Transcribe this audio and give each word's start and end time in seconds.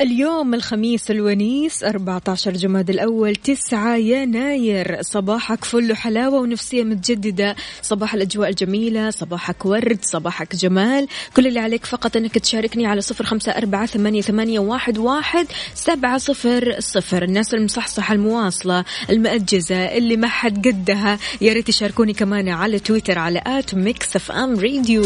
اليوم 0.00 0.54
الخميس 0.54 1.10
الونيس 1.10 1.84
14 1.84 2.50
جماد 2.52 2.90
الأول 2.90 3.36
9 3.36 3.96
يناير. 3.96 5.02
صباحك 5.02 5.64
فل 5.64 5.96
حلاوة 5.96 6.40
ونفسية 6.40 6.84
متجددة. 6.84 7.56
صباح 7.82 8.14
الأجواء 8.14 8.48
الجميلة 8.48 9.10
صباحك 9.10 9.66
ورد 9.66 9.98
صباحك 10.02 10.56
جمال. 10.56 11.08
كل 11.36 11.46
اللي 11.46 11.60
عليك 11.60 11.84
فقط 11.84 12.16
أنك 12.16 12.38
تشاركني 12.38 12.86
على 12.86 13.00
صفر 13.00 13.24
خمسة 13.24 13.52
أربعة 13.52 13.86
ثمانية, 13.86 14.20
ثمانية 14.20 14.58
واحد, 14.58 14.98
واحد 14.98 15.46
سبعة 15.74 16.18
صفر 16.18 16.76
صفر. 16.78 17.22
الناس 17.22 17.54
المصحصحة 17.54 18.14
المواصلة 18.14 18.84
المأجزة 19.10 19.76
اللي 19.76 20.16
ما 20.16 20.28
حد 20.28 20.68
قدها. 20.68 21.18
يا 21.40 21.52
ريت 21.52 21.68
يشاركوني 21.68 22.12
كمان 22.12 22.48
على 22.48 22.78
تويتر 22.78 23.18
على 23.18 23.42
at 23.46 23.74
Mix 23.74 24.16
FM 24.16 24.58
Radio. 24.60 25.02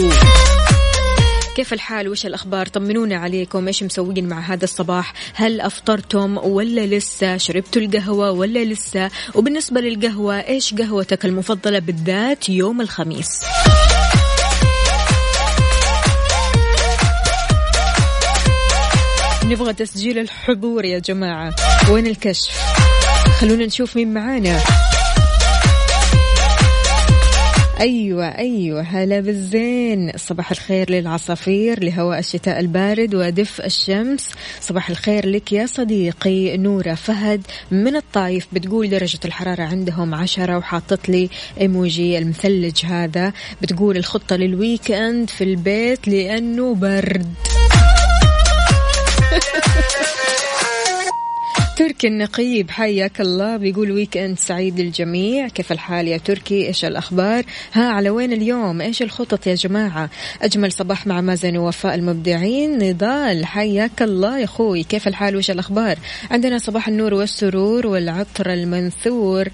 كيف 1.57 1.73
الحال؟ 1.73 2.09
وش 2.09 2.27
الأخبار؟ 2.27 2.67
طمنونا 2.67 3.17
عليكم. 3.17 3.67
إيش 3.67 3.83
مسوين 3.83 4.29
مع 4.29 4.41
هذا 4.41 4.65
الصباح؟ 4.65 5.13
هل 5.35 5.61
أفطرتم 5.61 6.39
ولا 6.39 6.87
لسه؟ 6.87 7.37
شربتوا 7.37 7.83
القهوة 7.83 8.31
ولا 8.31 8.65
لسه؟ 8.65 9.11
وبالنسبة 9.35 9.81
للقهوة 9.81 10.35
إيش 10.35 10.75
قهوتك 10.75 11.25
المفضلة 11.25 11.79
بالذات 11.79 12.49
يوم 12.49 12.81
الخميس؟ 12.81 13.41
نبغى 19.45 19.73
تسجيل 19.73 20.19
الحضور 20.19 20.85
يا 20.85 20.99
جماعة. 20.99 21.55
وين 21.91 22.07
الكشف؟ 22.07 22.61
خلونا 23.41 23.67
نشوف 23.67 23.97
مين 23.97 24.15
معانا. 24.15 24.61
أيوة 27.83 28.27
أيوة. 28.27 28.83
هلا 28.83 29.21
بالزين. 29.21 30.13
صباح 30.17 30.51
الخير 30.51 30.91
للعصافير 30.91 31.85
لهواء 31.85 32.19
الشتاء 32.19 32.61
البارد 32.61 33.15
ودف 33.15 33.61
الشمس. 33.61 34.29
صباح 34.61 34.91
الخير 34.91 35.27
لك 35.27 35.53
يا 35.53 35.67
صديقي 35.67 36.57
نورة 36.57 36.95
فهد. 36.95 37.43
من 37.71 37.97
الطايف 37.97 38.47
بتقول 38.53 38.91
درجة 38.91 39.21
الحرارة 39.25 39.63
عندهم 39.63 40.15
عشرة 40.15 40.59
وحاطت 40.59 41.09
لي 41.09 41.31
إيموجي 41.61 42.19
المثلج 42.19 42.85
هذا. 42.85 43.33
بتقول 43.63 43.97
الخطة 43.97 44.37
لل 44.37 44.58
weekend 44.58 45.31
في 45.31 45.45
البيت 45.45 46.09
لأنه 46.09 46.75
برد. 46.75 47.35
تركي 51.77 52.07
النقيب 52.07 52.71
حياك 52.71 53.21
الله. 53.21 53.57
بيقول 53.57 53.93
weekend 53.93 54.39
سعيد 54.39 54.81
للجميع. 54.81 55.49
كيف 55.49 55.73
الحال 55.73 56.09
يا 56.09 56.17
تركي؟ 56.17 56.67
إيش 56.67 56.85
الأخبار؟ 56.85 57.45
ها 57.73 57.85
على 57.85 58.11
وين 58.11 58.33
اليوم؟ 58.33 58.81
إيش 58.81 59.03
الخطط 59.03 59.47
يا 59.47 59.55
جماعة؟ 59.55 60.11
أجمل 60.43 60.73
صباح 60.73 61.07
مع 61.07 61.21
مازن 61.21 61.57
ووفاء 61.57 61.95
المبدعين. 61.95 62.79
نضال 62.79 63.47
حياك 63.47 64.03
الله 64.03 64.39
يا 64.39 64.45
أخوي. 64.45 64.83
كيف 64.83 65.09
الحال؟ 65.09 65.35
وإيش 65.35 65.51
الأخبار؟ 65.51 65.99
عندنا 66.31 66.59
صباح 66.59 66.89
النور 66.89 67.15
والسرور 67.15 67.87
والعطر 67.87 68.53
المنثور. 68.53 69.49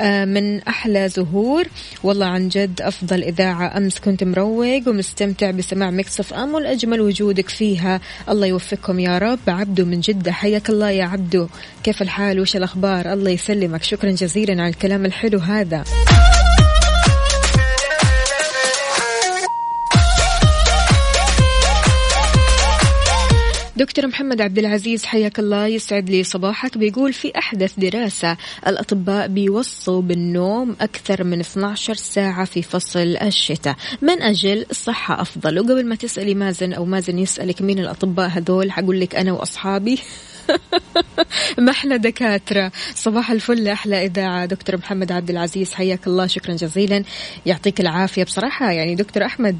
من 0.00 0.60
أحلى 0.62 1.08
زهور 1.08 1.64
والله 2.02 2.26
عن 2.26 2.48
جد 2.48 2.82
أفضل 2.82 3.22
إذاعة 3.22 3.76
أمس 3.76 3.98
كنت 3.98 4.24
مروق 4.24 4.88
ومستمتع 4.88 5.50
بسماع 5.50 5.90
Mix 5.90 6.34
FM 6.34 6.54
والأجمل 6.54 7.00
وجودك 7.00 7.48
فيها. 7.48 8.00
الله 8.28 8.46
يوفقكم 8.46 9.00
يا 9.00 9.18
رب. 9.18 9.38
عبدو 9.48 9.84
من 9.84 10.00
جدة 10.00 10.32
حياك 10.32 10.70
الله 10.70 10.90
يا 10.90 11.04
عبدو. 11.04 11.46
كيف 11.84 12.02
الحال؟ 12.02 12.40
وش 12.40 12.56
الأخبار؟ 12.56 13.12
الله 13.12 13.30
يسلمك. 13.30 13.82
شكرا 13.82 14.10
جزيلا 14.10 14.62
على 14.62 14.70
الكلام 14.70 15.06
الحلو 15.06 15.38
هذا. 15.38 15.84
دكتور 23.76 24.06
محمد 24.06 24.40
عبد 24.40 24.58
العزيز 24.58 25.04
حياك 25.04 25.38
الله 25.38 25.66
يسعد 25.66 26.10
لي 26.10 26.24
صباحك. 26.24 26.78
بيقول 26.78 27.12
في 27.12 27.38
أحدث 27.38 27.72
دراسة 27.78 28.36
الأطباء 28.66 29.28
بيوصوا 29.28 30.02
بالنوم 30.02 30.76
أكثر 30.80 31.24
من 31.24 31.40
12 31.40 31.94
ساعة 31.94 32.44
في 32.44 32.62
فصل 32.62 33.16
الشتاء. 33.22 33.76
من 34.02 34.22
أجل 34.22 34.66
الصحة 34.70 35.20
أفضل؟ 35.20 35.58
وقبل 35.58 35.86
ما 35.86 35.94
تسألي 35.94 36.34
مازن 36.34 36.72
أو 36.72 36.84
مازن 36.84 37.18
يسألك 37.18 37.62
مين 37.62 37.78
الأطباء 37.78 38.28
هذول 38.28 38.72
حقول 38.72 39.00
لك 39.00 39.14
أنا 39.14 39.32
وأصحابي. 39.32 39.98
ما 41.58 41.70
إحنا 41.70 41.96
دكاترة. 41.96 42.72
صباح 42.94 43.30
الفل 43.30 43.68
أحلى 43.68 44.04
إذاعة. 44.06 44.46
دكتور 44.46 44.76
محمد 44.76 45.12
عبد 45.12 45.30
العزيز 45.30 45.74
حياك 45.74 46.06
الله. 46.06 46.26
شكرا 46.26 46.54
جزيلا. 46.54 47.04
يعطيك 47.46 47.80
العافية. 47.80 48.24
بصراحة 48.24 48.70
يعني 48.72 48.94
دكتور 48.94 49.24
أحمد 49.24 49.56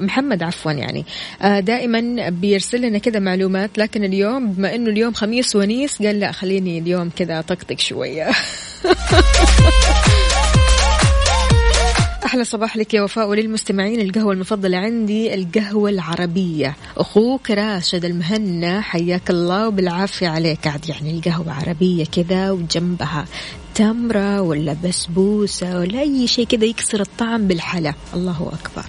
محمد 0.00 0.42
عفوا 0.42 0.72
يعني 0.72 1.04
آه، 1.42 1.60
دائما 1.60 2.28
بيرسل 2.28 2.80
لنا 2.80 2.98
كذا 2.98 3.18
معلومات 3.18 3.78
لكن 3.78 4.04
اليوم 4.04 4.52
بما 4.52 4.74
إنه 4.74 4.90
اليوم 4.90 5.12
خميس 5.12 5.56
ونيس 5.56 6.02
قال 6.02 6.20
لا 6.20 6.32
خليني 6.32 6.78
اليوم 6.78 7.10
كذا 7.16 7.40
طقطق 7.40 7.78
شوية. 7.78 8.30
أحلى 12.26 12.44
صباح 12.44 12.76
لك 12.76 12.94
يا 12.94 13.02
وفاء 13.02 13.28
وللمستمعين. 13.28 14.00
القهوة 14.00 14.32
المفضلة 14.32 14.78
عندي 14.78 15.34
القهوة 15.34 15.90
العربية. 15.90 16.76
أخوك 16.96 17.50
راشد 17.50 18.04
المهنا 18.04 18.80
حياك 18.80 19.30
الله 19.30 19.68
وبالعافية 19.68 20.28
عليك. 20.28 20.66
عاد 20.66 20.88
يعني 20.88 21.10
القهوة 21.10 21.52
عربية 21.52 22.04
كذا 22.04 22.50
وجنبها 22.50 23.24
تمرة 23.74 24.40
ولا 24.40 24.76
بسبوسة 24.84 25.78
ولا 25.78 26.00
أي 26.00 26.26
شيء 26.26 26.46
كذا 26.46 26.64
يكسر 26.64 27.00
الطعم 27.00 27.46
بالحلا. 27.46 27.94
الله 28.14 28.52
أكبر. 28.52 28.84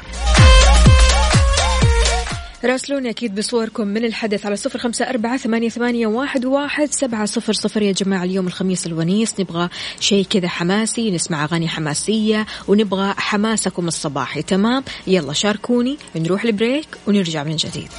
راسلوني 2.63 3.09
أكيد 3.09 3.35
بصوركم 3.35 3.87
من 3.87 4.05
الحدث 4.05 4.45
على 4.45 4.55
صفر 4.55 4.79
خمسة 4.79 5.09
أربعة 5.09 5.37
ثمانية, 5.37 5.69
ثمانية 5.69 6.07
واحد, 6.07 6.45
واحد 6.45 6.91
سبعة 6.91 7.25
صفر 7.25 7.53
صفر. 7.53 7.81
يا 7.81 7.91
جماعة 7.91 8.23
اليوم 8.23 8.47
الخميس 8.47 8.87
الونيس 8.87 9.39
نبغى 9.39 9.69
شيء 9.99 10.25
كذا 10.25 10.47
حماسي 10.47 11.11
نسمع 11.11 11.43
أغاني 11.43 11.67
حماسية 11.67 12.45
ونبغى 12.67 13.13
حماسكم 13.17 13.87
الصباحي. 13.87 14.41
تمام؟ 14.41 14.83
يلا 15.07 15.33
شاركوني 15.33 15.97
نروح 16.15 16.43
ال 16.43 16.50
break 16.50 16.87
ونرجع 17.07 17.43
من 17.43 17.55
جديد. 17.55 17.89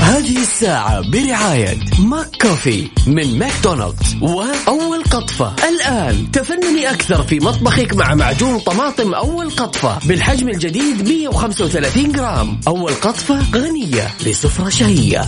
هذه 0.00 0.42
الساعة 0.42 1.10
برعاية 1.10 1.78
McCoffee 1.98 2.88
من 3.06 3.38
ماكدونالدز 3.38 4.16
وأول 4.22 4.95
قطفة. 5.16 5.54
الآن 5.68 6.30
تفنني 6.30 6.90
أكثر 6.90 7.22
في 7.22 7.40
مطبخك 7.40 7.94
مع 7.94 8.14
معجون 8.14 8.58
طماطم 8.58 9.14
أول 9.14 9.50
قطفة 9.50 10.08
بالحجم 10.08 10.48
الجديد 10.48 11.08
135 11.08 12.12
جرام. 12.12 12.60
أول 12.68 12.94
قطفة 12.94 13.50
غنية 13.54 14.14
لسفرة 14.26 14.68
شهية. 14.68 15.24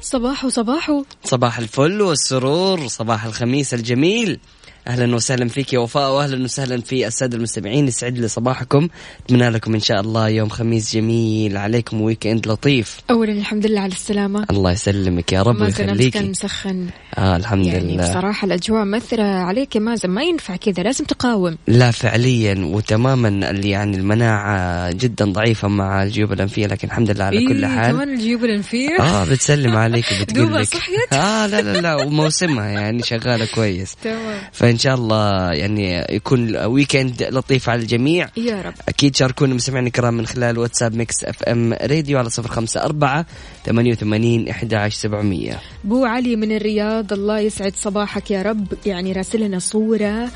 صباحو 0.00 0.48
صباحو 0.48 1.04
صباح 1.24 1.58
الفل 1.58 2.02
والسرور 2.02 2.88
صباح 2.88 3.24
الخميس 3.24 3.74
الجميل. 3.74 4.40
أهلا 4.88 5.14
وسهلا 5.14 5.48
فيك 5.48 5.72
يا 5.72 5.78
وفاء 5.78 6.12
واهلا 6.12 6.44
وسهلا 6.44 6.80
في 6.80 7.06
السادة 7.06 7.36
المستمعين. 7.36 7.88
يسعد 7.88 8.18
لي 8.18 8.28
صباحكم. 8.28 8.88
أتمنى 9.26 9.48
لكم 9.48 9.74
إن 9.74 9.80
شاء 9.80 10.00
الله 10.00 10.28
يوم 10.28 10.48
خميس 10.48 10.94
جميل. 10.94 11.56
عليكم 11.56 12.00
ويكند 12.00 12.48
لطيف. 12.48 13.00
اولا 13.10 13.32
الحمد 13.32 13.66
لله 13.66 13.80
على 13.80 13.92
السلامة. 13.92 14.46
الله 14.50 14.72
يسلمك 14.72 15.32
يا 15.32 15.42
رب 15.42 15.56
أمس 15.62 15.74
كان 15.76 15.90
ويخليك. 15.90 16.16
مسخن. 16.16 16.86
آه 17.18 17.36
الحمد 17.36 17.66
يعني 17.66 17.94
لله. 17.96 18.10
بصراحة 18.10 18.46
الأجواء 18.46 18.84
مأثرة 18.84 19.22
عليك 19.22 19.76
يا 19.76 19.80
مازن. 19.80 20.10
ما 20.10 20.22
ينفع 20.22 20.56
كذا 20.56 20.82
لازم 20.82 21.04
تقاوم. 21.04 21.56
لا 21.66 21.90
فعليا 21.90 22.54
وتماما 22.64 23.28
اللي 23.50 23.70
يعني 23.70 23.96
المناعة 23.96 24.92
جدا 24.92 25.24
ضعيفة 25.24 25.68
مع 25.68 26.02
الجيوب 26.02 26.32
الأنفية 26.32 26.66
لكن 26.66 26.88
الحمد 26.88 27.10
لله 27.10 27.24
على 27.24 27.46
كل 27.46 27.64
إيه، 27.64 27.74
حال. 27.74 27.92
كمان 27.92 28.14
الجيوب 28.14 28.44
الأنفية؟ 28.44 29.00
آه 29.00 29.24
بتسلم 29.24 29.76
عليك 29.76 30.04
وبتقول 30.20 30.46
دوبها 30.46 30.60
لك؟ 30.62 31.12
آه 31.12 31.46
لا 31.46 31.60
لا 31.62 31.80
لا 31.80 31.94
وموسمها 31.94 32.68
يعني 32.68 33.02
شغالة 33.02 33.46
كويس. 33.54 33.94
تمام. 34.04 34.40
فإن 34.72 34.78
شاء 34.78 34.94
الله 34.94 35.52
يعني 35.52 36.06
يكون 36.10 36.56
weekend 36.56 37.22
لطيف 37.22 37.68
على 37.68 37.82
الجميع. 37.82 38.28
يا 38.36 38.62
رب. 38.62 38.74
أكيد 38.88 39.16
شاركونا 39.16 39.54
مستمعينا 39.54 39.86
الكرام 39.86 40.14
من 40.14 40.26
خلال 40.26 40.58
واتساب 40.58 40.94
Mix 40.94 41.24
FM 41.24 41.72
Radio 41.72 42.18
على 42.18 42.30
صفر 42.30 42.48
خمسة 42.48 42.84
أربعة 42.84 43.26
ثمانية 43.66 43.92
وثمانين 43.92 44.48
إحدى 44.48 44.76
عشر 44.76 44.96
سبعمية. 44.96 45.60
بو 45.84 46.04
علي 46.04 46.36
من 46.36 46.56
الرياض 46.56 47.12
الله 47.12 47.38
يسعد 47.38 47.72
صباحك 47.76 48.30
يا 48.30 48.42
رب. 48.42 48.66
يعني 48.86 49.12
راسلنا 49.12 49.58
صورة 49.58 50.30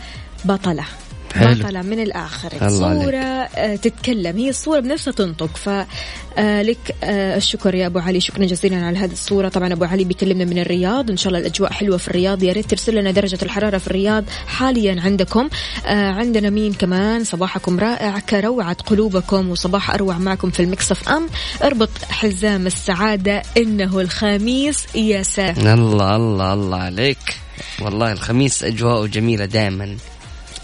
بطلة. 0.44 0.83
حلو. 0.83 1.06
بطلة 1.37 1.82
من 1.82 2.00
الآخر. 2.00 2.52
الله 2.62 2.87
عليك. 2.87 3.02
صورة 3.02 3.17
آه، 3.17 3.76
تتكلم. 3.76 4.37
هي 4.37 4.49
الصورة 4.49 4.81
بنفسها 4.81 5.12
تنطق. 5.12 5.56
فلك 5.56 6.94
الشكر 7.05 7.75
يا 7.75 7.87
أبو 7.87 7.99
علي. 7.99 8.20
شكرا 8.20 8.44
جزيلا 8.44 8.87
على 8.87 8.99
هذه 8.99 9.12
الصورة. 9.12 9.49
طبعا 9.49 9.73
أبو 9.73 9.84
علي 9.84 10.05
بيكلمنا 10.05 10.44
من 10.44 10.58
الرياض. 10.58 11.11
إن 11.11 11.17
شاء 11.17 11.28
الله 11.28 11.38
الأجواء 11.38 11.73
حلوة 11.73 11.96
في 11.96 12.08
الرياض. 12.08 12.43
يا 12.43 12.52
ريت 12.52 12.70
ترسل 12.70 12.94
لنا 12.94 13.11
درجة 13.11 13.38
الحرارة 13.43 13.78
في 13.78 13.87
الرياض 13.87 14.25
حاليا 14.46 15.00
عندكم. 15.00 15.49
آه، 15.87 16.11
عندنا 16.11 16.50
مين 16.50 16.73
كمان؟ 16.73 17.25
صباحكم 17.25 17.81
رائع. 17.81 18.19
كروعة 18.19 18.76
قلوبكم. 18.87 19.50
وصباح 19.50 19.90
أروع 19.90 20.19
معكم 20.19 20.50
في 20.50 20.61
ال 20.61 20.93
Mix 20.93 21.08
FM. 21.08 21.28
اربط 21.62 21.90
حزام 22.11 22.67
السعادة. 22.67 23.43
إنه 23.56 24.00
الخميس 24.00 24.94
يا 24.94 25.23
ساتر. 25.23 25.75
الله 25.75 26.17
الله 26.17 26.52
الله 26.52 26.78
عليك. 26.78 27.19
والله 27.82 28.12
الخميس 28.12 28.64
أجواءه 28.64 29.06
جميلة 29.06 29.44
دائما 29.44 29.96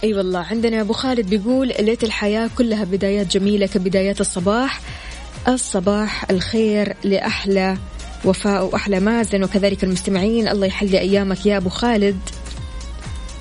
أي 0.03 0.09
أيوة 0.09 0.19
والله. 0.19 0.41
عندنا 0.41 0.81
أبو 0.81 0.93
خالد 0.93 1.31
بيقول 1.31 1.69
ليت 1.81 2.05
الحياة 2.05 2.51
كلها 2.59 2.85
بدايات 2.85 3.27
جميلة 3.37 3.67
كبدايات 3.67 4.21
الصباح. 4.21 4.81
الصباح 5.49 6.31
الخير 6.31 6.97
لأحلى 7.05 7.77
وفاء 8.25 8.65
وأحلى 8.65 9.01
مازن 9.01 9.45
وكذلك 9.45 9.85
المستمعين. 9.85 10.49
الله 10.49 10.67
يحلي 10.67 10.99
أيامك 10.99 11.47
يا 11.47 11.57
أبو 11.57 11.69
خالد. 11.69 12.19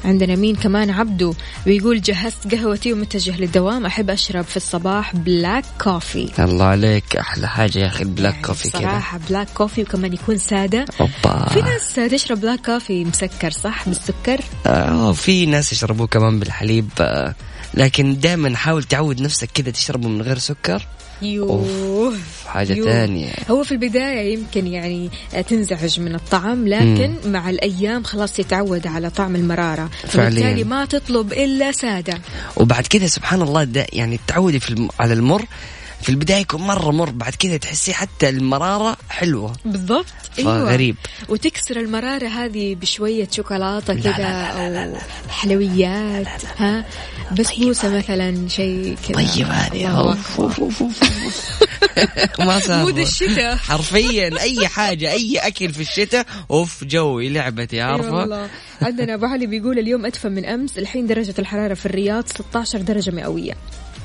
عندنا 0.06 0.36
مين 0.36 0.56
كمان؟ 0.56 0.90
عبدو 0.90 1.34
بيقول 1.66 2.02
جهزت 2.02 2.56
قهوتي 2.56 2.94
ومتجه 2.94 3.38
للدوام. 3.38 3.86
أحب 3.86 4.10
أشرب 4.10 4.44
في 4.44 4.58
الصباح 4.58 5.16
بلاك 5.16 5.64
كوفي 5.84 6.30
الله 6.40 6.66
عليك. 6.66 7.16
أحلى 7.16 7.48
حاجة 7.48 7.80
يا 7.80 7.88
أخي 7.88 8.04
ال 8.04 8.11
black 8.11 8.46
coffee 8.46 8.70
كذا 8.70 8.82
صراحة 8.82 9.20
black 9.30 9.48
coffee 9.54 9.82
وكمان 9.82 10.14
يكون 10.14 10.38
سادة. 10.38 10.86
أوبا. 11.02 11.50
في 11.50 11.62
ناس 11.62 11.96
تشرب 12.12 12.42
black 12.42 12.66
coffee 12.66 13.06
مسكر 13.06 13.52
صح؟ 13.52 13.90
بالسكر؟ 13.90 14.42
آه 14.66 15.14
في 15.14 15.46
ناس 15.46 15.74
يشربوه 15.74 16.08
كمان 16.08 16.40
بالحليب. 16.40 16.90
آه 17.02 17.36
لكن 17.74 18.20
دائما 18.20 18.56
حاول 18.56 18.84
تعود 18.84 19.22
نفسك 19.22 19.50
كذا 19.54 19.72
تشربه 19.72 20.10
من 20.10 20.22
غير 20.22 20.38
سكر. 20.38 20.88
يوه 21.22 22.14
حاجة 22.48 22.74
يوه. 22.74 22.92
ثانية 22.92 23.32
هو 23.50 23.64
في 23.64 23.72
البداية 23.72 24.34
يمكن 24.34 24.68
يعني 24.68 25.10
تنزعج 25.48 26.00
من 26.00 26.16
الطعم 26.16 26.68
لكن 26.68 27.16
مم. 27.26 27.32
مع 27.32 27.50
الأيام 27.50 28.04
خلاص 28.04 28.34
تتعود 28.34 28.88
على 28.88 29.10
طعم 29.10 29.36
المرارة 29.36 29.90
فعلياً. 30.08 30.30
فبالتالي 30.30 30.64
ما 30.64 30.86
تطلب 30.86 31.34
إلا 31.34 31.72
سادة 31.72 32.22
وبعد 32.58 32.88
كذا 32.88 33.08
سبحان 33.08 33.42
الله 33.42 33.64
ده 33.64 33.88
يعني 33.94 34.20
تعودي 34.28 34.60
في 34.60 34.70
الم... 34.70 34.90
على 35.00 35.14
المر 35.14 35.46
في 36.02 36.10
البداية 36.10 36.42
يكون 36.42 36.62
مرة 36.62 36.92
مر 36.92 37.10
بعد 37.10 37.36
كذا 37.36 37.58
تحسي 37.58 37.94
حتى 37.94 38.30
المرارة 38.30 38.98
حلوة 39.10 39.54
بالضبط 39.66 40.06
أيوة. 40.40 40.66
فغريب 40.66 40.96
وتكسر 41.30 41.80
المرارة 41.80 42.28
هذه 42.28 42.76
بشوية 42.76 43.28
شوكولاتة 43.32 43.94
لا، 43.94 44.02
كذا 44.02 44.18
لا، 44.18 44.70
لا، 44.70 44.86
أو 44.86 44.98
حلويات 45.30 46.28
ها 46.58 46.86
بسبوسة 47.40 47.98
مثلا 47.98 48.48
شيء 48.48 48.98
كذا. 49.08 49.16
طيب 49.16 49.48
هذه. 49.48 50.18
ما 52.48 52.60
صار. 52.60 52.84
mood 52.86 52.98
الشتاء. 52.98 53.56
حرفيا 53.56 54.42
أي 54.42 54.68
حاجة 54.68 55.12
أي 55.12 55.38
أكل 55.38 55.74
في 55.74 55.82
الشتاء. 55.82 56.26
أوف 56.52 56.84
جوي 56.84 57.30
لعبتي 57.30 57.82
عارفة؟ 57.82 58.14
والله. 58.14 58.50
عندنا 58.82 59.14
أبو 59.14 59.26
علي 59.26 59.46
بيقول 59.46 59.80
اليوم 59.80 60.06
أدفى 60.06 60.30
من 60.30 60.46
أمس. 60.46 60.78
الحين 60.78 61.08
درجة 61.08 61.34
الحرارة 61.40 61.74
في 61.74 61.86
الرياض 61.86 62.28
16 62.28 62.82
درجة 62.82 63.12
مئوية. 63.12 63.54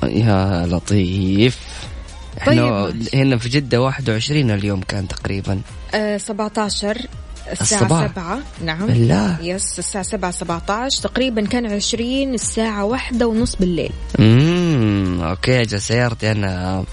يا 0.03 0.67
لطيف. 0.71 1.57
إحنا 2.37 2.85
طيب. 2.85 3.07
هنا 3.13 3.37
في 3.37 3.49
جدة 3.49 3.81
21 3.81 4.51
اليوم 4.51 4.81
كان 4.81 5.07
تقريبا. 5.07 5.61
آه 5.93 6.17
17 6.17 7.07
الساعة 7.51 7.81
الصباح. 7.81 8.07
7 8.15 8.39
نعم. 8.65 8.85
بالله. 8.87 9.37
yes 9.41 9.79
الساعة 9.79 10.03
7 10.03 10.31
17 10.31 11.01
تقريبا 11.03 11.45
كان 11.45 11.65
20 11.65 12.33
الساعة 12.33 12.85
واحدة 12.85 13.27
ونص 13.27 13.55
بالليل. 13.55 13.91
امم 14.19 15.21
أوكي 15.21 15.61
أجل 15.61 15.81
سيارتي 15.81 16.31
أنا. 16.31 16.83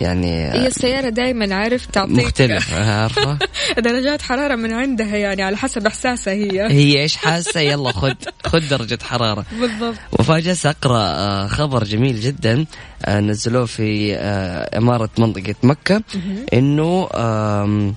يعني 0.00 0.52
هي 0.52 0.66
السيارة 0.66 1.08
دائما 1.08 1.54
عارف 1.54 1.86
تعطيك. 1.86 2.16
مختلفة 2.24 3.00
عارفة. 3.02 3.38
درجات 3.84 4.22
حرارة 4.22 4.54
من 4.56 4.72
عندها 4.72 5.16
يعني 5.16 5.42
على 5.42 5.56
حسب 5.56 5.86
إحساسها 5.86 6.32
هي. 6.34 6.70
هي 6.70 7.02
إيش 7.02 7.16
حاسة؟ 7.16 7.60
يلا 7.60 7.92
خذ 7.92 8.12
خذ 8.46 8.68
درجة 8.68 8.98
حرارة. 9.02 9.44
بالضبط. 9.60 9.94
وفاجأت 10.12 10.66
أقرأ 10.66 10.98
آه، 11.02 11.46
خبر 11.46 11.84
جميل 11.84 12.20
جدا 12.20 12.66
آه، 13.04 13.20
نزلوه 13.20 13.66
في 13.66 14.16
آه، 14.16 14.78
إمارة 14.78 15.10
منطقة 15.18 15.54
مكة 15.62 16.02
آم، 17.14 17.94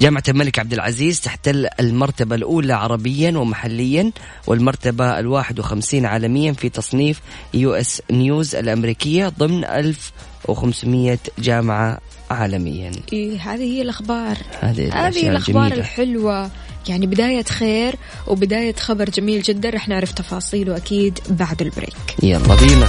جامعة 0.00 0.22
الملك 0.28 0.58
عبد 0.58 0.72
العزيز 0.72 1.20
تحتل 1.20 1.68
المرتبة 1.80 2.36
الأولى 2.36 2.72
عربيا 2.72 3.38
ومحليا 3.38 4.10
والمرتبة 4.46 5.18
الواحد 5.18 5.58
وخمسين 5.58 6.06
عالميا 6.06 6.52
في 6.52 6.68
تصنيف 6.68 7.20
US 7.54 8.02
News 8.10 8.54
الأمريكية 8.54 9.28
ضمن 9.28 9.64
1500 9.64 11.18
جامعة 11.38 11.98
عالميا. 12.30 12.92
إيه 13.12 13.40
هذه 13.40 13.62
هي 13.62 13.82
الأخبار. 13.82 14.36
هذه 14.60 15.06
هذه 15.06 15.28
الأخبار 15.28 15.64
الجميلة. 15.64 15.74
الحلوة. 15.74 16.50
يعني 16.88 17.06
بداية 17.06 17.44
خير 17.44 17.94
وبداية 18.26 18.74
خبر 18.74 19.10
جميل 19.10 19.42
جدا. 19.42 19.70
رح 19.70 19.88
نعرف 19.88 20.12
تفاصيله 20.12 20.76
أكيد 20.76 21.18
بعد 21.30 21.62
ال 21.62 21.67
break. 21.67 21.96
يلا 22.22 22.54
بينا. 22.54 22.88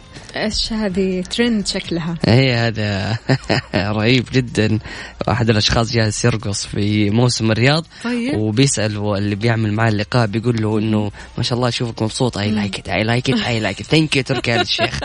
إيش 0.35 0.73
هذه 0.73 1.21
ترند 1.21 1.67
شكلها؟ 1.67 2.15
هي 2.25 2.53
هذا 2.53 3.17
رهيب 3.75 4.25
جدا. 4.31 4.79
واحد 5.27 5.49
الأشخاص 5.49 5.91
جالس 5.91 6.25
يرقص 6.25 6.65
في 6.65 7.09
موسم 7.09 7.51
الرياض 7.51 7.85
طيب. 8.03 8.37
وبيسأل 8.37 9.15
اللي 9.17 9.35
بيعمل 9.35 9.73
معاه 9.73 9.89
اللقاء 9.89 10.27
بيقول 10.27 10.61
له 10.61 10.79
إنه 10.79 11.11
ما 11.37 11.43
شاء 11.43 11.57
الله 11.57 11.67
أشوفك 11.67 12.01
مبسوط. 12.01 12.37
I 12.37 12.51
like 12.51 12.79
it 12.79 12.89
I 12.89 13.03
like 13.03 13.29
it 13.29 13.39
I 13.41 13.59
like 13.59 13.79
it 13.81 13.85
thank 13.85 14.15
you 14.15 14.23
تركي 14.23 14.55
آل 14.55 14.61
الشيخ. 14.61 14.99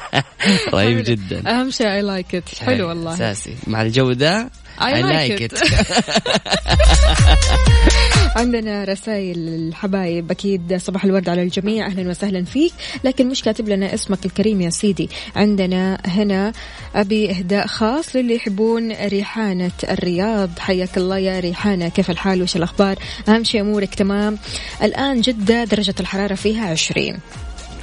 رهيب 0.74 1.04
جدا. 1.04 1.50
أهم 1.50 1.70
شيء 1.70 1.86
I 1.92 2.02
like 2.02 2.34
it 2.34 2.48
حلو 2.60 2.88
والله. 2.88 3.14
أساسي. 3.14 3.54
مع 3.66 3.82
الجو 3.82 4.10
ذا 4.10 4.50
I 4.82 5.02
like 5.02 5.40
it. 5.40 5.52
it. 5.52 5.62
عندنا 8.36 8.84
رسائل 8.84 9.38
الحبايب. 9.38 10.30
أكيد 10.30 10.76
صباح 10.76 11.04
الورد 11.04 11.28
على 11.28 11.42
الجميع. 11.42 11.86
أهلا 11.86 12.10
وسهلا 12.10 12.44
فيك. 12.44 12.72
لكن 13.04 13.28
مش 13.28 13.42
كاتب 13.42 13.68
لنا 13.68 13.94
اسمك 13.94 14.26
الكريم 14.26 14.60
يا 14.60 14.70
سيدي. 14.70 15.10
عندنا 15.36 15.98
هنا 16.06 16.52
أبي 16.94 17.30
إهداء 17.30 17.66
خاص 17.66 18.16
للي 18.16 18.34
يحبون 18.34 18.92
ريحانة 18.92 19.72
الرياض. 19.90 20.58
حياك 20.58 20.96
الله 20.96 21.18
يا 21.18 21.40
ريحانة. 21.40 21.88
كيف 21.88 22.10
الحال؟ 22.10 22.42
وش 22.42 22.56
الأخبار؟ 22.56 22.98
أهم 23.28 23.44
شيء 23.44 23.60
أمورك 23.60 23.94
تمام. 23.94 24.38
الآن 24.82 25.20
جدة 25.20 25.64
درجة 25.64 25.94
الحرارة 26.00 26.34
فيها 26.34 26.70
20 26.70 27.18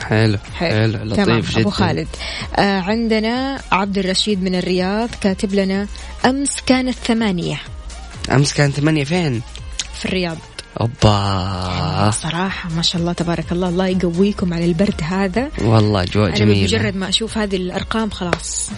حلو 0.03 0.37
حلو. 0.55 1.15
تمام 1.15 1.39
لطيف 1.39 1.51
جدا 1.51 1.61
أبو 1.61 1.69
خالد. 1.69 2.07
آه 2.55 2.79
عندنا 2.79 3.61
عبد 3.71 3.97
الرشيد 3.97 4.43
من 4.43 4.55
الرياض 4.55 5.09
كاتب 5.21 5.53
لنا 5.53 5.87
أمس 6.25 6.61
كانت 6.65 6.95
ثمانية. 6.95 7.59
أمس 8.31 8.53
كان 8.53 8.71
ثمانية 8.71 9.03
فين؟ 9.03 9.41
في 9.99 10.05
الرياض. 10.05 10.37
أوبا. 10.81 12.11
صراحة 12.11 12.69
ما 12.69 12.81
شاء 12.81 13.01
الله 13.01 13.13
تبارك 13.13 13.51
الله. 13.51 13.69
الله 13.69 13.87
يقويكم 13.87 14.53
على 14.53 14.65
البرد 14.65 15.01
هذا. 15.03 15.49
والله 15.61 16.03
أجواء 16.03 16.27
أنا 16.27 16.35
جميلة. 16.35 16.59
بمجرد 16.59 16.95
ما 16.95 17.09
أشوف 17.09 17.37
هذه 17.37 17.55
الأرقام 17.55 18.09
خلاص. 18.09 18.69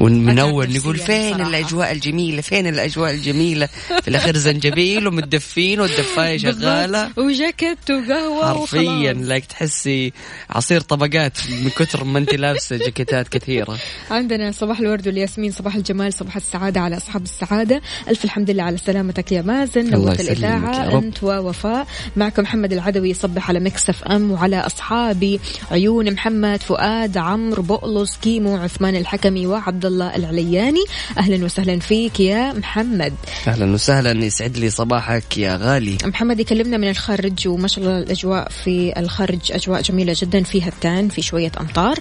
ومن 0.00 0.38
أول 0.38 0.64
أتعب 0.64 0.76
نقول 0.76 0.96
فين 0.96 1.34
بصراحة. 1.34 1.50
الأجواء 1.50 1.92
الجميلة 1.92 2.40
فين 2.40 2.66
الأجواء 2.66 3.10
الجميلة 3.10 3.68
في 4.02 4.08
الأخير 4.08 4.36
زنجبيل 4.36 5.08
ومتدفين 5.08 5.80
والدفاية 5.80 6.38
شغالة. 6.38 7.10
وجاكيت 7.16 7.90
وقهوة 7.90 8.58
حرفيا. 8.58 9.12
لك 9.12 9.44
تحسي 9.44 10.12
عصير 10.50 10.80
طبقات 10.80 11.38
من 11.62 11.70
كثر 11.70 12.04
ما 12.04 12.18
أنت 12.18 12.34
لابسة 12.34 12.76
جاكيتات 12.76 13.28
كثيرة 13.28 13.78
عندنا 14.10 14.52
صباح 14.52 14.80
الورد 14.80 15.06
والياسمين 15.08 15.52
صباح 15.52 15.74
الجمال 15.74 16.12
صباح 16.12 16.36
السعادة 16.36 16.80
على 16.80 16.96
أصحاب 16.96 17.22
السعادة 17.22 17.80
ألف 18.08 18.24
الحمد 18.24 18.50
لله 18.50 18.62
على 18.62 18.76
سلامتك 18.76 19.32
يا 19.32 19.42
مازن 19.42 19.90
نورت 19.90 20.20
رب. 20.30 21.04
أنت 21.04 21.24
ووفاء 21.24 21.86
معكم 22.16 22.42
محمد 22.42 22.72
العدوي 22.72 23.10
يصبح 23.10 23.48
على 23.48 23.60
مكسف 23.60 24.04
أم 24.04 24.30
وعلى 24.30 24.60
أصحابي 24.60 25.40
عيون 25.70 26.12
محمد 26.12 26.62
فؤاد 26.62 27.18
عمرو 27.18 27.62
بؤلص 27.62 28.16
كيمو 28.16 28.56
عثمان 28.56 28.96
الحكمي 28.96 29.46
وعبد 29.46 29.89
الله 29.90 30.16
العلياني. 30.16 30.84
أهلا 31.18 31.44
وسهلا 31.44 31.78
فيك 31.78 32.20
يا 32.20 32.52
محمد. 32.52 33.14
أهلا 33.48 33.72
وسهلا 33.72 34.24
يسعد 34.24 34.56
لي 34.56 34.70
صباحك 34.70 35.38
يا 35.38 35.56
غالي. 35.56 35.98
محمد 36.04 36.40
يكلمنا 36.40 36.76
من 36.76 36.90
الخارج 36.90 37.48
وما 37.48 37.68
شاء 37.68 37.84
الله 37.84 37.98
الأجواء 37.98 38.48
في 38.64 38.92
الخارج 38.96 39.52
أجواء 39.52 39.82
جميلة 39.82 40.16
جدا 40.16 40.42
فيها 40.42 40.68
التان 40.68 41.08
في 41.08 41.22
شوية 41.22 41.52
أمطار 41.60 41.98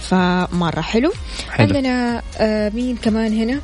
فمرة 0.00 0.80
حلو, 0.80 1.12
حلو. 1.50 1.66
عندنا 1.66 2.22
آه 2.38 2.68
مين 2.68 2.96
كمان 2.96 3.32
هنا؟ 3.40 3.60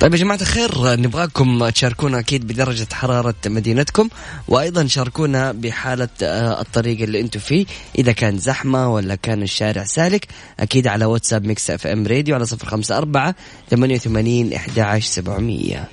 طيب 0.00 0.14
يا 0.14 0.18
جماعة 0.18 0.40
الخير 0.40 0.70
نبغاكم 1.00 1.68
تشاركونا 1.68 2.18
أكيد 2.18 2.46
بدرجة 2.46 2.86
حرارة 2.92 3.34
مدينتكم 3.46 4.08
وأيضا 4.48 4.86
شاركونا 4.86 5.52
بحالة 5.52 6.08
آه، 6.22 6.60
الطريق 6.60 7.00
اللي 7.00 7.20
أنتم 7.20 7.40
فيه 7.40 7.66
إذا 7.98 8.12
كان 8.12 8.38
زحمة 8.38 8.94
ولا 8.94 9.14
كان 9.14 9.42
الشارع 9.42 9.84
سالك 9.84 10.26
أكيد 10.60 10.86
على 10.86 11.04
واتساب 11.04 11.46
Mix 11.46 11.70
FM 11.70 12.06
Radio 12.06 12.34
على 12.34 12.46
صفر 12.46 12.68
خمسة 12.68 12.98
أربعة 12.98 13.34
ثمانية 13.70 13.94
وثمانين 13.94 14.52
إحدى 14.52 15.00
سبعمية. 15.00 15.88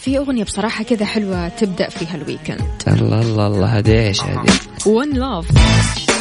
في 0.00 0.18
أغنية 0.18 0.44
بصراحة 0.44 0.84
كذا 0.84 1.06
حلوة 1.06 1.48
تبدأ 1.48 1.88
فيها 1.88 2.14
ال 2.14 2.23
weekend 2.23 2.82
الله 2.88 3.20
الله 3.20 3.46
الله 3.46 3.78
هذه 3.78 4.06
إيش 4.06 4.22
هذه؟ 4.22 4.46
one 4.86 5.12
love 5.12 5.46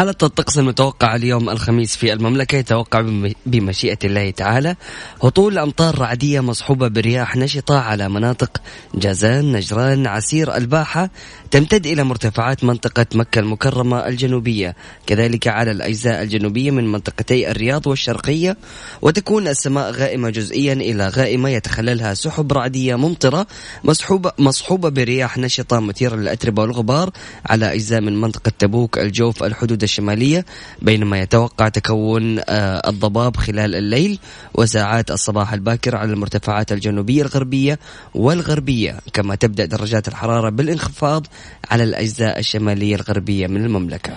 حالة 0.00 0.14
الطقس 0.22 0.58
المتوقعة 0.58 1.16
اليوم 1.16 1.50
الخميس 1.50 1.96
في 1.96 2.12
المملكة؟ 2.12 2.56
يتوقع 2.58 3.00
بم- 3.00 3.32
بمشيئة 3.46 3.98
الله 4.04 4.30
تعالى. 4.30 4.76
هطول 5.22 5.58
أمطار 5.58 5.98
رعدية 5.98 6.40
مصحوبة 6.40 6.88
برياح 6.88 7.36
نشطة 7.36 7.78
على 7.78 8.08
مناطق 8.08 8.62
جازان 8.94 9.52
نجران 9.52 10.06
عسير 10.06 10.56
الباحة. 10.56 11.10
تمتد 11.50 11.86
إلى 11.86 12.04
مرتفعات 12.04 12.64
منطقة 12.64 13.06
مكة 13.14 13.38
المكرمة 13.38 14.06
الجنوبية. 14.06 14.76
كذلك 15.06 15.48
على 15.48 15.70
الأجزاء 15.70 16.22
الجنوبية 16.22 16.70
من 16.70 16.92
منطقتي 16.92 17.50
الرياض 17.50 17.86
والشرقية. 17.86 18.56
وتكون 19.02 19.48
السماء 19.48 19.90
غائمة 19.90 20.30
جزئيا 20.30 20.72
إلى 20.72 21.08
غائمة. 21.08 21.48
يتخللها 21.48 22.14
سحب 22.14 22.52
رعدية 22.52 22.94
ممطرة 22.94 23.46
مصحوبة, 23.84 24.32
مصحوبة 24.38 24.88
برياح 24.88 25.38
نشطة. 25.38 25.80
مثيرة 25.80 26.16
للأتربة 26.16 26.62
والغبار 26.62 27.10
على 27.46 27.74
أجزاء 27.74 28.00
من 28.00 28.20
منطقة 28.20 28.52
تبوك 28.58 28.98
الجوف 28.98 29.42
الحدود 29.42 29.89
الشمالية 29.90 30.44
بينما 30.82 31.20
يتوقع 31.20 31.68
تكون 31.68 32.38
آه، 32.38 32.88
الضباب 32.88 33.36
خلال 33.36 33.74
الليل 33.74 34.18
وساعات 34.54 35.10
الصباح 35.10 35.52
الباكر 35.52 35.96
على 35.96 36.12
المرتفعات 36.12 36.72
الجنوبية 36.72 37.22
الغربية 37.22 37.78
والغربية 38.14 38.98
كما 39.12 39.34
تبدأ 39.34 39.64
درجات 39.64 40.08
الحرارة 40.08 40.50
بالانخفاض 40.50 41.26
على 41.70 41.84
الأجزاء 41.84 42.38
الشمالية 42.38 42.94
الغربية 42.94 43.46
من 43.46 43.64
المملكة. 43.64 44.12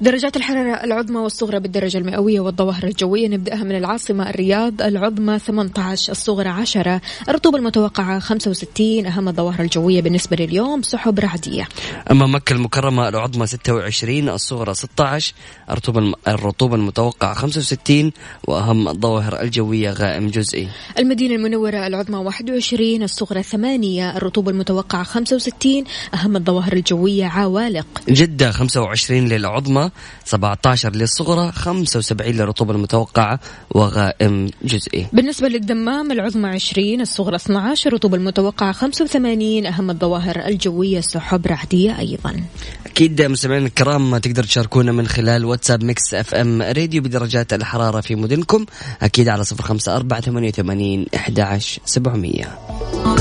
درجات 0.00 0.36
الحرارة 0.36 0.84
العظمى 0.84 1.18
والصغرى 1.18 1.60
بالدرجة 1.60 1.98
المئوية 1.98 2.40
والظواهر 2.40 2.84
الجوية. 2.84 3.28
نبدأها 3.28 3.64
من 3.64 3.76
العاصمة 3.76 4.30
الرياض 4.30 4.82
العظمى 4.82 5.38
18 5.38 6.12
الصغرى 6.12 6.48
10 6.48 7.00
الرطوبة 7.28 7.58
المتوقعة 7.58 8.18
65 8.18 9.06
أهم 9.06 9.28
الظواهر 9.28 9.60
الجوية 9.60 10.02
بالنسبة 10.02 10.36
لليوم 10.36 10.82
سحب 10.82 11.18
رعدية. 11.18 11.68
أما 12.10 12.26
مكة 12.26 12.52
المكرمة 12.52 13.08
العظمى 13.08 13.46
26 13.46 14.28
الصغرى 14.28 14.74
16 14.74 15.34
الرطوبة 15.70 16.12
الرطوبة 16.28 16.74
المتوقعة 16.74 17.34
65 17.34 18.12
وأهم 18.44 18.88
الظواهر 18.88 19.42
الجوية 19.42 19.90
غائم 19.90 20.28
جزئي. 20.28 20.68
المدينة 20.98 21.34
المنورة 21.34 21.86
العظمى 21.86 22.16
21 22.18 23.02
الصغرى 23.02 23.42
8 23.42 24.16
الرطوبة 24.16 24.50
المتوقعة 24.50 25.02
65 25.02 25.84
أهم 26.14 26.36
الظواهر 26.36 26.72
الجوية 26.72 27.26
عوالق. 27.26 27.86
جدة 28.08 28.50
25 28.50 29.28
للعظمى 29.28 29.87
17 30.24 30.96
للصغرى 30.96 31.52
75 31.52 32.32
للرطوبة 32.32 32.72
المتوقعة 32.72 33.40
وغائم 33.70 34.50
جزئي. 34.62 35.06
بالنسبة 35.12 35.48
للدمام 35.48 36.12
العظمى 36.12 36.48
20 36.48 37.00
الصغرى 37.00 37.36
12 37.36 37.88
الرطوبة 37.88 38.16
المتوقعة 38.16 38.72
85 38.72 39.66
أهم 39.66 39.90
الظواهر 39.90 40.46
الجوية 40.46 41.00
سحب 41.00 41.46
رعدية 41.46 41.98
أيضا. 41.98 42.36
أكيد 42.86 43.22
مستمعينا 43.22 43.66
الكرام 43.66 44.18
تقدر 44.18 44.44
تشاركونا 44.44 44.92
من 44.92 45.06
خلال 45.06 45.44
واتساب 45.44 45.84
Mix 45.84 46.14
FM 46.14 46.62
Radio 46.62 47.02
بدرجات 47.02 47.52
الحرارة 47.52 48.00
في 48.00 48.14
مدنكم 48.14 48.66
أكيد 49.02 49.28
على 49.28 49.44
054 49.60 50.20
88 50.20 51.06
11 51.14 51.80
700 51.84 53.17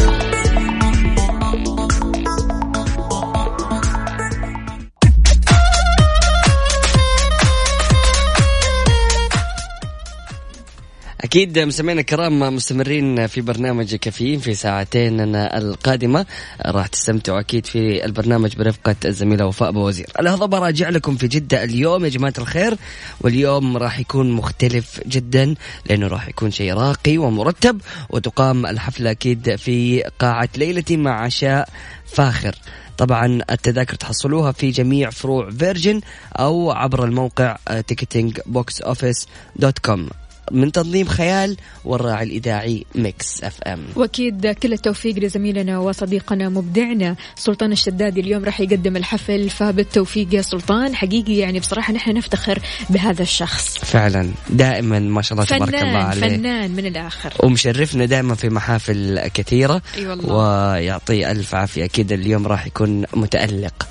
أكيد 11.22 11.60
مستمعينا 11.60 12.02
الكرام 12.02 12.40
مستمرين 12.40 13.28
في 13.28 13.42
برنامج 13.42 13.96
كافيين 13.96 14.40
في 14.40 14.54
ساعتين 14.54 15.36
القادمة. 15.36 16.26
راح 16.66 16.88
تستمتعوا 16.88 17.40
أكيد 17.40 17.66
في 17.66 18.06
البرنامج 18.06 18.56
برفقة 18.56 18.96
الزميلة 19.06 19.46
وفاء 19.46 19.72
بوازير 19.72 20.08
الهضبة 20.20 20.46
راجع 20.46 20.90
لكم 20.90 21.16
في 21.16 21.28
جدة 21.28 21.64
اليوم 21.64 22.06
يا 22.06 22.10
جماعة 22.10 22.34
الخير. 22.38 22.78
واليوم 23.22 23.78
راح 23.78 24.00
يكون 24.00 24.32
مختلف 24.32 25.02
جدا 25.08 25.56
لأنه 25.90 26.08
راح 26.08 26.28
يكون 26.30 26.52
شيء 26.52 26.74
راقي 26.74 27.18
ومرتب 27.18 27.82
وتقام 28.10 28.66
الحفلة 28.66 29.12
أكيد 29.12 29.56
في 29.56 30.04
قاعة 30.20 30.50
ليلتي 30.58 30.98
مع 30.98 31.22
عشاء 31.22 31.70
فاخر. 32.06 32.56
طبعا 32.98 33.42
التذاكر 33.52 33.96
تحصلوها 33.96 34.52
في 34.52 34.72
جميع 34.72 35.10
فروع 35.10 35.50
Virgin 35.50 36.02
أو 36.40 36.72
عبر 36.72 37.06
الموقع 37.06 37.58
ticketing 37.88 38.40
من 40.52 40.72
تنظيم 40.72 41.08
خيال 41.08 41.58
والراعي 41.86 42.26
الإذاعي 42.26 42.86
Mix 42.96 43.44
FM. 43.44 43.86
وأكيد 43.96 44.48
كل 44.48 44.74
التوفيق 44.74 45.16
لزميلنا 45.20 45.80
وصديقنا 45.80 46.50
مبدعنا 46.50 47.16
سلطان 47.36 47.72
الشدادي 47.72 48.22
اليوم 48.22 48.46
راح 48.46 48.60
يقدم 48.60 48.98
الحفل 48.98 49.50
فبالتوفيق 49.50 50.34
يا 50.34 50.42
سلطان. 50.42 50.96
حقيقي 50.96 51.36
يعني 51.38 51.60
بصراحة 51.60 51.94
نحن 51.94 52.14
نفتخر 52.14 52.60
بهذا 52.90 53.22
الشخص. 53.22 53.78
فعلا. 53.78 54.32
دائما 54.50 55.00
ما 55.00 55.22
شاء 55.22 55.34
الله 55.34 55.46
تبارك 55.46 55.74
الله 55.74 56.04
عليه. 56.04 56.38
فنان 56.38 56.72
من 56.72 56.86
الآخر. 56.86 57.34
ومشرفنا 57.40 58.06
دائما 58.06 58.36
في 58.36 58.50
محافل 58.50 59.28
كثيرة. 59.34 59.82
أي 59.98 60.08
والله. 60.08 60.34
ويعطيه 60.34 61.32
ألف 61.32 61.56
عافية. 61.56 61.86
أكيد 61.86 62.12
اليوم 62.12 62.48
راح 62.48 62.68
يكون 62.68 63.06
متألق. 63.14 63.88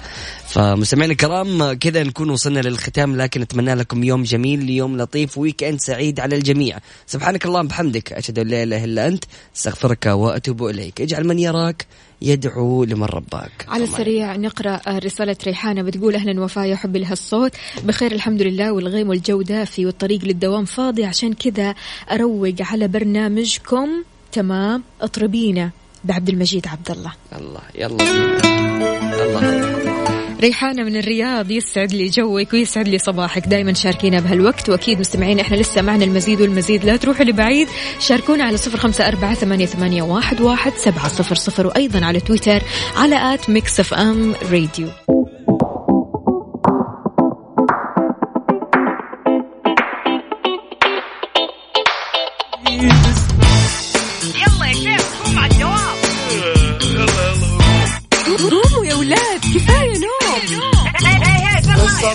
فمستمعينا 0.47 1.13
الكرام 1.13 1.73
كذا 1.73 2.03
نكون 2.03 2.31
وصلنا 2.31 2.61
للختام 2.61 3.17
لكن 3.17 3.43
أتمنى 3.43 3.75
لكم 3.75 4.05
يوم 4.05 4.23
جميل 4.23 4.71
يوم 4.71 4.97
لطيف 4.97 5.39
weekend 5.39 5.81
سعيد 5.81 6.21
على 6.21 6.37
الجميع. 6.37 6.79
سبحانك 7.07 7.47
اللهم 7.47 7.67
بحمدك 7.67 8.13
أشهد 8.13 8.39
أن 8.39 8.49
لا 8.49 8.63
إله 8.63 8.85
إلا 8.85 9.07
أنت 9.09 9.25
أستغفرك 9.57 10.07
وأتوب 10.07 10.65
إليك. 10.65 11.01
اجعل 11.01 11.27
من 11.27 11.39
يراك 11.39 11.87
يدعو 12.23 12.85
لمن 12.85 13.05
رباك. 13.05 13.67
على 13.69 13.85
السريع 13.85 14.37
نقرأ 14.37 14.81
رسالة 14.89 15.37
ريحانة 15.47 15.83
بتقول 15.83 16.15
أهلا 16.15 16.41
وفاء 16.41 16.67
يا 16.67 16.77
حبي 16.77 16.99
لها 16.99 17.13
الصوت 17.13 17.53
بخير 17.85 18.13
الحمد 18.13 18.43
لله 18.43 18.73
والغيم 18.73 19.09
والجو 19.09 19.43
دافي 19.43 19.87
والطريق 19.87 20.25
للدوام 20.25 20.65
فاضي. 20.65 21.05
عشان 21.05 21.33
كذا 21.33 21.75
أروق 22.11 22.55
على 22.61 22.89
برنامجكم. 22.89 23.89
تمام 24.33 24.83
اطربينا 25.01 25.71
بعبد 26.05 26.29
المجيد 26.29 26.67
عبد 26.67 26.91
الله. 26.91 27.13
الله 27.33 27.61
يلا. 27.75 27.97
بينا 27.97 29.25
الله. 29.25 30.16
ريحانة 30.41 30.83
من 30.83 30.97
الرياض 30.97 31.51
يسعد 31.51 31.93
لي 31.93 32.07
جوك 32.07 32.53
ويسعد 32.53 32.89
لي 32.89 32.99
صباحك. 32.99 33.49
دائما 33.49 33.73
شاركينا 33.73 34.21
بهالوقت 34.21 34.69
وأكيد 34.69 35.01
مستمعين 35.01 35.41
إحنا 35.41 35.57
لسه 35.57 35.83
معنا 35.83 36.05
المزيد 36.05 36.41
والمزيد. 36.41 36.85
لا 36.85 36.97
تروحوا 36.97 37.25
لبعيد 37.25 37.69
شاركونا 38.01 38.45
على 38.45 38.57
صفر 38.57 38.79
خمسة 38.79 39.09
أربعة 39.09 39.35
ثمانية, 39.35 39.67
ثمانية 39.67 40.03
واحد, 40.03 40.41
واحد 40.41 40.73
سبعة 40.77 41.09
صفر 41.09 41.35
صفر 41.35 41.67
وأيضا 41.67 42.05
على 42.05 42.21
تويتر 42.21 42.63
على 42.97 43.35
at 43.35 43.51
Mix 43.51 43.81
FM 43.81 44.35
Radio. 44.53 44.89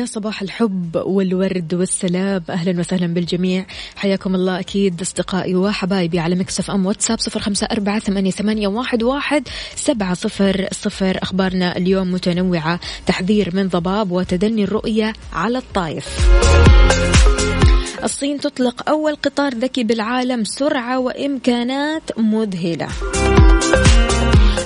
ويا 0.00 0.06
صباح 0.06 0.42
الحب 0.42 0.96
والورد 0.96 1.74
والسلام 1.74 2.42
أهلا 2.50 2.80
وسهلا 2.80 3.06
بالجميع. 3.06 3.66
حياكم 3.96 4.34
الله 4.34 4.60
أكيد 4.60 5.00
أصدقائي 5.00 5.56
وحبايبي 5.56 6.18
على 6.18 6.34
Mix 6.34 6.70
FM 6.70 6.86
واتساب 6.86 7.18
صفر 7.18 7.40
أربعة 7.72 7.98
ثمانية, 7.98 8.30
ثمانية 8.30 8.68
واحد, 8.68 9.48
سبعة 9.74 10.14
صفر 10.14 10.68
صفر. 10.72 11.18
أخبارنا 11.22 11.76
اليوم 11.76 12.12
متنوعة. 12.12 12.80
تحذير 13.06 13.56
من 13.56 13.68
ضباب 13.68 14.10
وتدني 14.12 14.64
الرؤية 14.64 15.12
على 15.32 15.58
الطايف. 15.58 16.30
الصين 18.04 18.40
تطلق 18.40 18.88
أول 18.88 19.14
قطار 19.14 19.54
ذكي 19.54 19.84
بالعالم 19.84 20.44
سرعة 20.44 20.98
وإمكانات 20.98 22.18
مذهلة. 22.18 22.88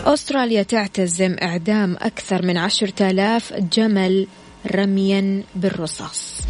أستراليا 0.05 0.63
تعتزم 0.63 1.37
إعدام 1.43 1.97
أكثر 2.01 2.47
من 2.47 2.57
عشرة 2.57 3.11
آلاف 3.11 3.53
جمل 3.53 4.27
رميا 4.73 5.43
بالرصاص. 5.55 6.41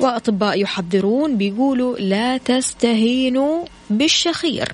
وأطباء 0.00 0.60
يحذرون 0.60 1.36
بيقولوا 1.36 1.98
لا 1.98 2.36
تستهينوا 2.36 3.64
بالشخير. 3.90 4.68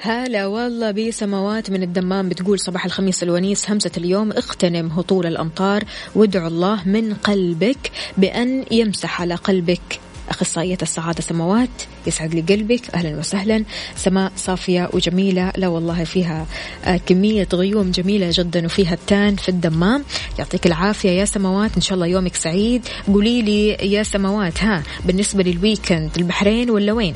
هلا 0.00 0.46
والله 0.46 0.90
بسماوات 0.90 1.70
من 1.70 1.82
الدمام 1.82 2.28
بتقول 2.28 2.60
صباح 2.60 2.84
الخميس 2.84 3.22
الونيس 3.22 3.70
همسة 3.70 3.90
اليوم 3.96 4.32
اغتنم 4.32 4.86
هطول 4.90 5.26
الأمطار 5.26 5.84
وادعو 6.14 6.46
الله 6.46 6.88
من 6.88 7.14
قلبك 7.14 7.90
بأن 8.18 8.64
يمسح 8.70 9.20
على 9.20 9.34
قلبك 9.34 10.00
أخصائية 10.30 10.78
السعادة 10.82 11.22
سماوات 11.22 11.68
يسعد 12.06 12.34
لي 12.34 12.40
قلبك 12.40 12.94
أهلا 12.94 13.18
وسهلا. 13.18 13.64
سماء 13.96 14.32
صافية 14.36 14.90
وجميلة 14.92 15.52
لا 15.56 15.68
والله 15.68 16.04
فيها 16.04 16.46
آه، 16.84 16.96
كمية 16.96 17.48
غيوم 17.54 17.90
جميلة 17.90 18.30
جدا 18.32 18.64
وفيها 18.64 18.94
التان 18.94 19.36
في 19.36 19.48
الدمام. 19.48 20.04
يعطيك 20.38 20.66
العافية 20.66 21.10
يا 21.10 21.24
سماوات 21.24 21.70
إن 21.76 21.82
شاء 21.82 21.94
الله 21.94 22.06
يومك 22.06 22.34
سعيد. 22.34 22.88
قولي 23.06 23.42
لي 23.42 23.68
يا 23.68 24.02
سماوات 24.02 24.64
ها 24.64 24.82
بالنسبة 25.04 25.42
لل 25.42 25.57
weekend 25.57 26.10
البحرين 26.16 26.70
ولا 26.70 26.92
وين؟ 26.92 27.14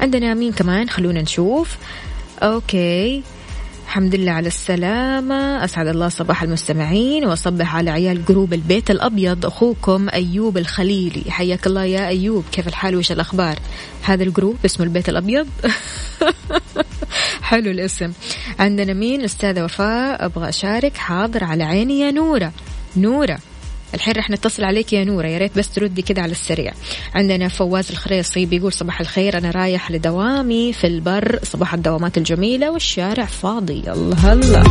عندنا 0.00 0.34
مين 0.34 0.52
كمان؟ 0.52 0.88
خلونا 0.90 1.22
نشوف. 1.22 1.76
okay. 2.42 3.22
الحمد 3.90 4.14
لله 4.14 4.32
على 4.32 4.46
السلامة. 4.46 5.64
أسعد 5.64 5.86
الله 5.86 6.08
صباح 6.08 6.42
المستمعين 6.42 7.24
وأصبح 7.24 7.76
على 7.76 7.90
عيال 7.90 8.24
group 8.24 8.52
البيت 8.52 8.90
الأبيض 8.90 9.46
أخوكم 9.46 10.08
أيوب 10.08 10.58
الخليلي. 10.58 11.30
حياك 11.30 11.66
الله 11.66 11.84
يا 11.84 12.08
أيوب. 12.08 12.44
كيف 12.52 12.68
الحال؟ 12.68 12.96
وش 12.96 13.12
الأخبار؟ 13.12 13.58
هذا 14.02 14.22
ال 14.22 14.28
group 14.28 14.56
اسمه 14.64 14.86
البيت 14.86 15.08
الأبيض. 15.08 15.46
حلو 17.48 17.70
الاسم. 17.70 18.12
عندنا 18.58 18.92
مين؟ 18.92 19.24
أستاذة 19.24 19.64
وفاء. 19.64 20.24
أبغى 20.24 20.48
أشارك. 20.48 20.96
حاضر. 20.96 21.44
على 21.44 21.64
عيني 21.64 22.00
يا 22.00 22.10
نورة. 22.10 22.52
نورة. 22.96 23.38
الحين 23.94 24.14
رح 24.14 24.30
نتصل 24.30 24.64
عليك 24.64 24.92
يا 24.92 25.04
نورة 25.04 25.26
يا 25.26 25.38
ريت 25.38 25.58
بس 25.58 25.68
تردي 25.68 26.02
كده 26.02 26.22
على 26.22 26.32
السريع. 26.32 26.72
عندنا 27.14 27.48
فواز 27.48 27.90
الخريصي 27.90 28.46
بيقول 28.46 28.72
صباح 28.72 29.00
الخير 29.00 29.38
أنا 29.38 29.50
رايح 29.50 29.90
لدوامي 29.90 30.72
في 30.72 30.86
البر 30.86 31.38
صباح 31.42 31.74
الدوامات 31.74 32.18
الجميلة 32.18 32.70
والشارع 32.70 33.24
فاضي. 33.24 33.82
الله 33.92 34.32
الله 34.32 34.64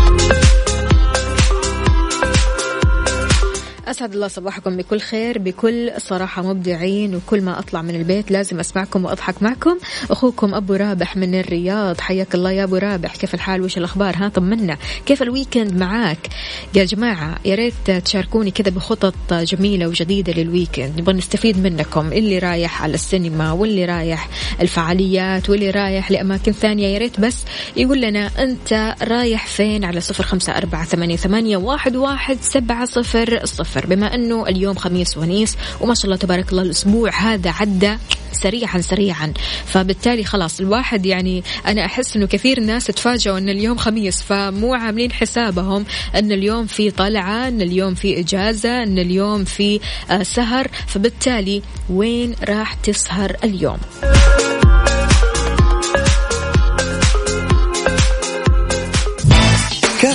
أسعد 3.90 4.14
الله 4.14 4.28
صباحكم 4.28 4.78
بكل 4.78 5.00
خير 5.00 5.38
بكل 5.38 5.92
صراحة 5.98 6.42
مبدعين 6.42 7.16
وكل 7.16 7.42
ما 7.42 7.60
أطلع 7.60 7.82
من 7.82 7.96
البيت 7.96 8.32
لازم 8.32 8.60
أسمعكم 8.60 9.06
وأضحك 9.06 9.44
معكم. 9.44 9.78
أخوكم 10.12 10.54
أبو 10.54 10.74
رابح 10.74 11.18
من 11.18 11.40
الرياض 11.40 12.02
حياك 12.02 12.36
الله 12.36 12.52
يا 12.52 12.64
أبو 12.64 12.76
رابح. 12.76 13.16
كيف 13.16 13.34
الحال؟ 13.34 13.62
وش 13.62 13.78
الأخبار؟ 13.78 14.16
ها 14.18 14.30
طمنا. 14.30 14.78
كيف 15.06 15.22
ال 15.22 15.29
weekend 15.29 15.78
معاك؟ 15.78 16.28
يا 16.76 16.84
جماعة 16.84 17.36
يا 17.46 17.56
ريت 17.56 17.92
تشاركوني 18.06 18.52
كذا 18.52 18.70
بخطط 18.70 19.34
جميلة 19.34 19.88
وجديدة 19.88 20.34
لل 20.34 20.47
weekend. 20.47 21.00
نبغى 21.00 21.14
نستفيد 21.14 21.58
منكم. 21.58 22.14
اللي 22.14 22.40
رايح 22.40 22.84
على 22.84 22.94
السينما 22.94 23.52
واللي 23.52 23.86
رايح 23.86 24.30
الفعاليات 24.62 25.50
واللي 25.50 25.70
رايح 25.70 26.12
لأماكن 26.12 26.52
ثانية. 26.52 26.88
يا 26.88 26.98
ريت 26.98 27.20
بس 27.20 27.44
يقول 27.78 28.02
لنا 28.02 28.30
أنت 28.40 28.96
رايح 29.02 29.48
فين؟ 29.48 29.86
على 29.86 30.02
صفر 30.02 30.24
خمسة 30.24 30.58
أربعة 30.58 30.86
ثمانية, 30.86 31.58
واحد, 31.58 31.96
واحد 31.96 32.38
سبعة 32.42 32.86
صفر 32.86 33.46
صفر. 33.46 33.79
بما 33.86 34.16
أنه 34.16 34.48
اليوم 34.48 34.76
خميس 34.76 35.18
ونيس 35.18 35.58
وما 35.82 35.94
شاء 35.94 36.06
الله 36.06 36.16
تبارك 36.16 36.52
الله 36.52 36.62
الأسبوع 36.64 37.12
هذا 37.12 37.50
عدى 37.52 37.98
سريعا 38.32 38.82
سريعا. 38.82 39.34
فبالتالي 39.66 40.24
خلاص 40.24 40.60
الواحد 40.60 41.06
يعني 41.06 41.44
أنا 41.68 41.86
أحس 41.86 42.16
أنه 42.16 42.28
كثير 42.28 42.60
ناس 42.60 42.86
تفاجئوا 42.86 43.38
أن 43.38 43.50
اليوم 43.50 43.78
خميس 43.78 44.22
فمو 44.22 44.74
عاملين 44.74 45.12
حسابهم 45.12 45.86
أن 46.16 46.32
اليوم 46.32 46.66
في 46.66 46.92
طلعة 46.92 47.48
أن 47.48 47.62
اليوم 47.62 47.94
في 47.96 48.20
إجازة 48.20 48.84
أن 48.84 49.00
اليوم 49.00 49.44
في 49.44 49.80
آه، 50.12 50.24
سهر. 50.24 50.68
فبالتالي 50.88 51.62
وين 51.90 52.36
راح 52.50 52.74
تسهر 52.74 53.36
اليوم؟ 53.44 53.78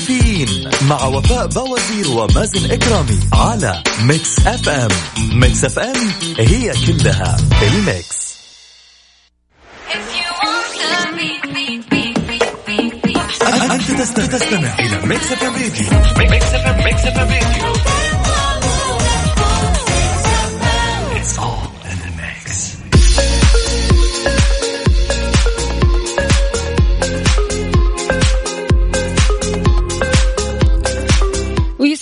كافيين 0.05 0.71
مع 0.89 1.05
وفاء 1.05 1.47
بوازير 1.47 2.09
ومازن 2.09 2.71
إكرامي 2.71 3.21
على 3.33 3.83
Mix 4.03 4.39
FM. 4.47 4.89
Mix 5.33 5.65
FM 5.65 6.13
هي 6.39 6.73
كلها 6.87 7.37
في 7.61 7.67
ال 7.69 7.82
mix. 7.82 8.35
أنت 13.75 14.21
تستمع, 14.21 14.79
إلى 14.79 15.07
Mix 15.07 15.33
FM 15.33 15.53
Radio. 15.53 16.31
Mix 16.31 16.47
FM 16.47 16.85
Mix 16.85 17.05
FM 17.05 17.19
Radio. 17.19 18.04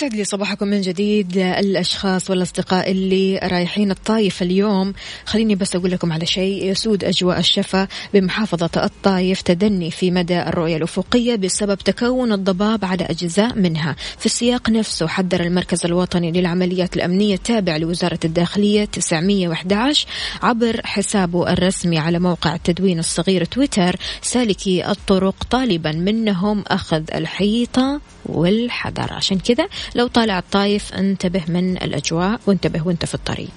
يسعد 0.03 0.15
لي 0.15 0.25
صباحكم 0.25 0.69
من 0.69 0.81
جديد 0.81 1.37
الأشخاص 1.37 2.31
والأصدقاء 2.31 2.91
اللي 2.91 3.39
رايحين 3.39 3.91
الطايف 3.91 4.43
اليوم. 4.43 4.95
خليني 5.27 5.55
بس 5.55 5.77
أقول 5.77 5.91
لكم 5.91 6.13
على 6.13 6.27
شيء. 6.27 6.65
يسود 6.65 7.05
أجواء 7.05 7.39
الشفا 7.39 7.89
بمحافظة 8.15 8.71
الطايف 8.77 9.43
تدني 9.43 9.91
في 9.91 10.11
مدى 10.11 10.43
الرؤية 10.43 10.77
الأفقية 10.77 11.37
بسبب 11.37 11.79
تكون 11.79 12.33
الضباب 12.33 12.85
على 12.85 13.05
أجزاء 13.05 13.59
منها. 13.59 13.97
في 14.19 14.27
السياق 14.27 14.71
نفسه 14.71 15.07
حذر 15.07 15.41
المركز 15.41 15.87
الوطني 15.87 16.33
للعمليات 16.33 16.97
الأمنية 16.97 17.35
التابع 17.35 17.77
لوزارة 17.77 18.21
الداخلية 18.25 18.85
911 18.85 20.07
عبر 20.43 20.81
حسابه 20.85 21.53
الرسمي 21.53 21.99
على 21.99 22.19
موقع 22.19 22.55
التدوين 22.55 22.99
الصغير 22.99 23.45
تويتر 23.45 23.97
سالكي 24.23 24.91
الطرق 24.91 25.45
طالبا 25.51 25.93
منهم 25.93 26.65
أخذ 26.69 27.03
الحيطة. 27.15 28.12
والحذر. 28.27 29.13
عشان 29.13 29.39
كذا 29.39 29.69
لو 29.95 30.07
طالع 30.07 30.39
الطايف 30.39 30.95
انتبه 30.95 31.43
من 31.49 31.77
الأجواء 31.77 32.41
وانتبه 32.47 32.87
وانت 32.87 33.05
في 33.05 33.15
الطريق. 33.15 33.51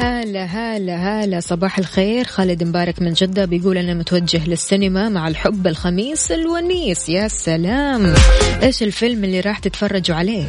هلا 0.00 0.44
هلا 0.44 1.24
هلا 1.24 1.40
صباح 1.40 1.78
الخير. 1.78 2.24
خالد 2.24 2.64
مبارك 2.64 3.02
من 3.02 3.12
جدة 3.12 3.44
بيقول 3.44 3.78
أنا 3.78 3.94
متوجه 3.94 4.48
للسينما 4.48 5.08
مع 5.08 5.28
الحب 5.28 5.66
الخميس 5.66 6.32
الونيس. 6.32 7.08
يا 7.08 7.28
سلام. 7.28 8.14
إيش 8.62 8.82
الفيلم 8.82 9.24
اللي 9.24 9.40
راح 9.40 9.58
تتفرجوا 9.58 10.16
عليه؟ 10.16 10.44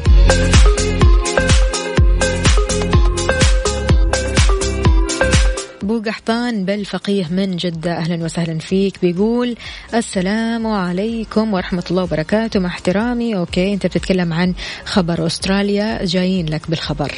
أبو 5.89 6.01
قحطان 6.09 6.65
بالفقيه 6.65 7.27
من 7.31 7.57
جدة 7.57 7.97
أهلا 7.97 8.23
وسهلا 8.25 8.59
فيك 8.59 8.97
بيقول 9.01 9.55
السلام 9.93 10.67
عليكم 10.67 11.53
ورحمة 11.53 11.83
الله 11.91 12.03
وبركاته 12.03 12.59
مع 12.59 12.69
احترامي. 12.69 13.35
okay 13.35 13.73
أنت 13.73 13.85
بتتكلم 13.85 14.33
عن 14.33 14.53
خبر 14.85 15.25
أستراليا 15.25 16.05
جايين 16.05 16.49
لك 16.49 16.69
بالخبر. 16.69 17.11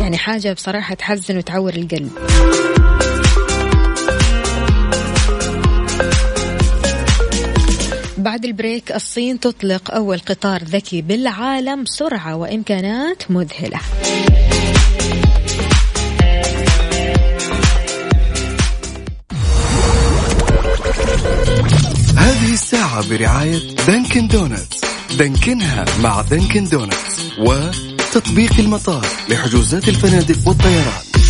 يعني 0.00 0.18
حاجة 0.18 0.52
بصراحة 0.52 0.94
تحزن 0.94 1.36
وتعور 1.38 1.74
القلب. 1.74 2.10
بعد 8.18 8.44
ال 8.44 8.52
break 8.52 8.92
الصين 8.92 9.40
تطلق 9.40 9.94
أول 9.94 10.18
قطار 10.18 10.62
ذكي 10.64 11.02
بالعالم 11.02 11.84
سرعة 11.86 12.36
وإمكانات 12.36 13.30
مذهلة. 13.30 13.80
الساعة 22.90 23.08
برعاية 23.08 23.76
Dunkin' 23.86 24.28
Donuts. 24.28 24.80
Dunkin 25.18 25.75
ها 25.75 25.84
مع 26.02 26.20
Dunkin' 26.20 26.64
Donuts. 26.64 27.32
وتطبيق 27.38 28.52
المطار 28.58 29.06
لحجوزات 29.28 29.88
الفنادق 29.88 30.48
والطيران. 30.48 31.29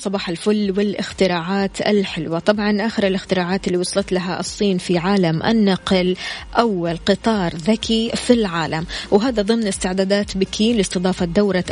صباح 0.00 0.28
الفل 0.28 0.74
والاختراعات 0.76 1.80
الحلوة. 1.80 2.38
طبعا 2.38 2.86
آخر 2.86 3.06
الاختراعات 3.06 3.66
اللي 3.66 3.78
وصلت 3.78 4.12
لها 4.12 4.40
الصين 4.40 4.78
في 4.78 4.98
عالم 4.98 5.42
النقل 5.42 6.16
أول 6.58 6.96
قطار 7.06 7.54
ذكي 7.56 8.10
في 8.14 8.32
العالم. 8.32 8.86
وهذا 9.10 9.42
ضمن 9.42 9.66
استعدادات 9.66 10.36
بكين 10.36 10.76
لاستضافة 10.76 11.26
دورة 11.26 11.64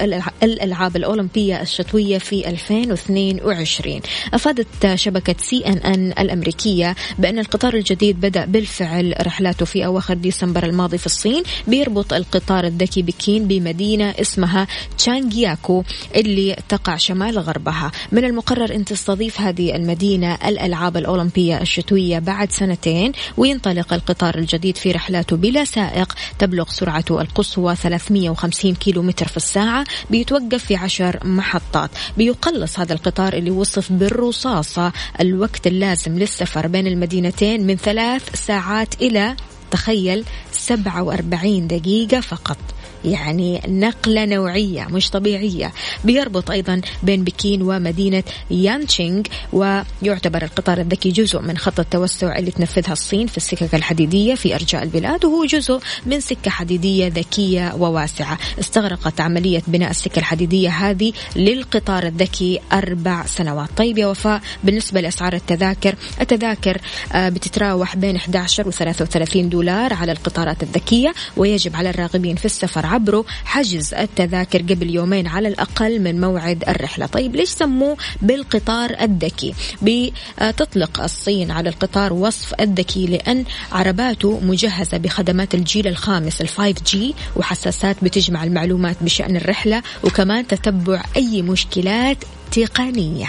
الألعاب 0.43 0.97
الأولمبية 0.97 1.63
الشتوية 1.63 2.19
في 2.19 2.49
2022 2.49 4.01
أفادت 4.35 4.95
شبكة 4.95 5.35
سي 5.39 5.67
أن 5.67 5.77
أن 5.79 6.13
الأمريكية 6.19 6.97
بأن 7.19 7.39
القطار 7.39 7.75
الجديد 7.75 8.21
بدأ 8.21 8.45
بالفعل 8.45 9.15
رحلاته 9.21 9.65
في 9.67 9.87
أواخر 9.87 10.15
ديسمبر 10.15 10.65
الماضي 10.65 10.99
في 10.99 11.07
الصين 11.07 11.43
بيربط 11.67 12.13
القطار 12.13 12.65
الذكي 12.65 13.03
بكين 13.03 13.49
بمدينة 13.49 14.15
اسمها 14.21 14.67
تشانغياكو 14.99 15.83
اللي 16.15 16.57
تقع 16.69 16.97
شمال 16.97 17.39
غربها. 17.39 17.93
من 18.19 18.25
المقرر 18.25 18.75
أن 18.75 18.85
تستضيف 18.85 19.41
هذه 19.41 19.77
المدينة 19.77 20.35
الألعاب 20.35 20.97
الأولمبية 20.97 21.61
الشتوية 21.61 22.19
بعد 22.19 22.53
سنتين 22.53 23.13
وينطلق 23.37 23.93
القطار 23.93 24.39
الجديد 24.39 24.77
في 24.77 24.93
رحلاته 24.93 25.37
بلا 25.37 25.65
سائق 25.65 26.15
تبلغ 26.39 26.69
سرعته 26.69 27.21
القصوى 27.21 27.77
350 27.77 28.75
كيلو 28.75 29.03
متر 29.03 29.29
في 29.29 29.37
الساعة 29.37 29.85
بيتوقف 30.11 30.65
في 30.65 30.77
عشر 30.77 31.27
محطات. 31.27 31.91
بيقلص 32.17 32.79
هذا 32.79 32.93
القطار 32.93 33.33
اللي 33.33 33.51
وصف 33.51 33.93
بالرصاصة 33.93 34.93
الوقت 35.21 35.67
اللازم 35.67 36.19
للسفر 36.19 36.67
بين 36.67 36.87
المدينتين 36.87 37.67
من 37.67 37.77
ثلاث 37.77 38.47
ساعات 38.47 38.95
إلى 39.03 39.37
تخيل 39.71 40.25
47 40.53 41.67
دقيقة 41.67 42.21
فقط. 42.21 42.59
يعني 43.05 43.61
نقلة 43.69 44.25
نوعية 44.25 44.87
مش 44.91 45.11
طبيعية. 45.11 45.73
بيربط 46.05 46.51
أيضا 46.51 46.81
بين 47.03 47.25
بكين 47.25 47.63
ومدينة 47.63 48.23
يانشينغ 48.51 49.23
ويعتبر 49.53 50.43
القطار 50.43 50.79
الذكي 50.79 51.11
جزء 51.11 51.41
من 51.41 51.59
خط 51.59 51.81
التوسع 51.81 52.39
اللي 52.39 52.51
تنفذها 52.51 52.93
الصين 52.93 53.27
في 53.27 53.37
السكك 53.37 53.75
الحديدية 53.75 54.35
في 54.35 54.55
أرجاء 54.55 54.83
البلاد 54.83 55.25
وهو 55.25 55.45
جزء 55.45 55.81
من 56.07 56.21
سكة 56.21 56.51
حديدية 56.51 57.09
ذكية 57.09 57.75
وواسعة. 57.79 58.39
استغرقت 58.61 59.21
عملية 59.21 59.63
بناء 59.67 59.91
السكة 59.91 60.19
الحديدية 60.19 60.69
هذه 60.69 61.13
للقطار 61.37 62.07
الذكي 62.07 62.61
أربع 62.73 63.27
سنوات. 63.27 63.69
طيب 63.77 63.99
يا 63.99 64.07
وفاء 64.07 64.41
بالنسبة 64.65 65.01
لأسعار 65.01 65.33
التذاكر 65.33 65.95
التذاكر 66.21 66.81
آه، 67.13 67.29
بتتراوح 67.29 67.97
بين 67.97 68.17
11 68.17 68.69
و 68.69 68.71
33 68.71 69.49
دولار 69.49 69.95
على 69.95 70.13
القطارات 70.13 70.63
الذكية 70.63 71.15
ويجب 71.37 71.77
على 71.77 71.91
الراغبين 71.91 72.37
في 72.37 72.45
السفر 72.45 72.87
عبره 72.89 73.25
حجز 73.45 73.95
التذاكر 73.95 74.63
قبل 74.63 74.95
يومين 74.95 75.27
على 75.27 75.49
الأقل 75.49 76.01
من 76.01 76.21
موعد 76.21 76.65
الرحلة. 76.69 77.07
طيب 77.07 77.37
ليش 77.37 77.49
سموه 77.49 77.97
بالقطار 78.23 78.97
الذكي؟ 79.01 79.55
بتطلق 79.83 81.01
الصين 81.03 81.51
على 81.51 81.69
القطار 81.69 82.13
وصف 82.13 82.55
الذكي 82.61 83.07
لأن 83.07 83.45
عرباته 83.73 84.41
مجهزة 84.41 84.99
بخدمات 84.99 85.55
الجيل 85.55 85.87
الخامس 85.87 86.41
ال 86.41 86.49
five 86.49 86.83
G 86.83 87.15
وحساسات 87.37 87.97
بتجمع 88.05 88.45
المعلومات 88.45 88.97
بشأن 89.01 89.37
الرحلة 89.37 89.83
وكمان 90.05 90.47
تتبع 90.47 91.05
أي 91.17 91.43
مشكلات 91.43 92.19
تقنية. 92.53 93.29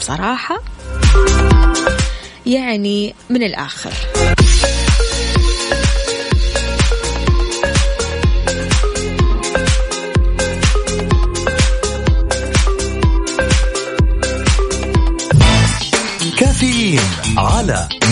بصراحة 0.00 0.60
يعني 2.46 3.14
من 3.30 3.42
الآخر. 3.42 3.92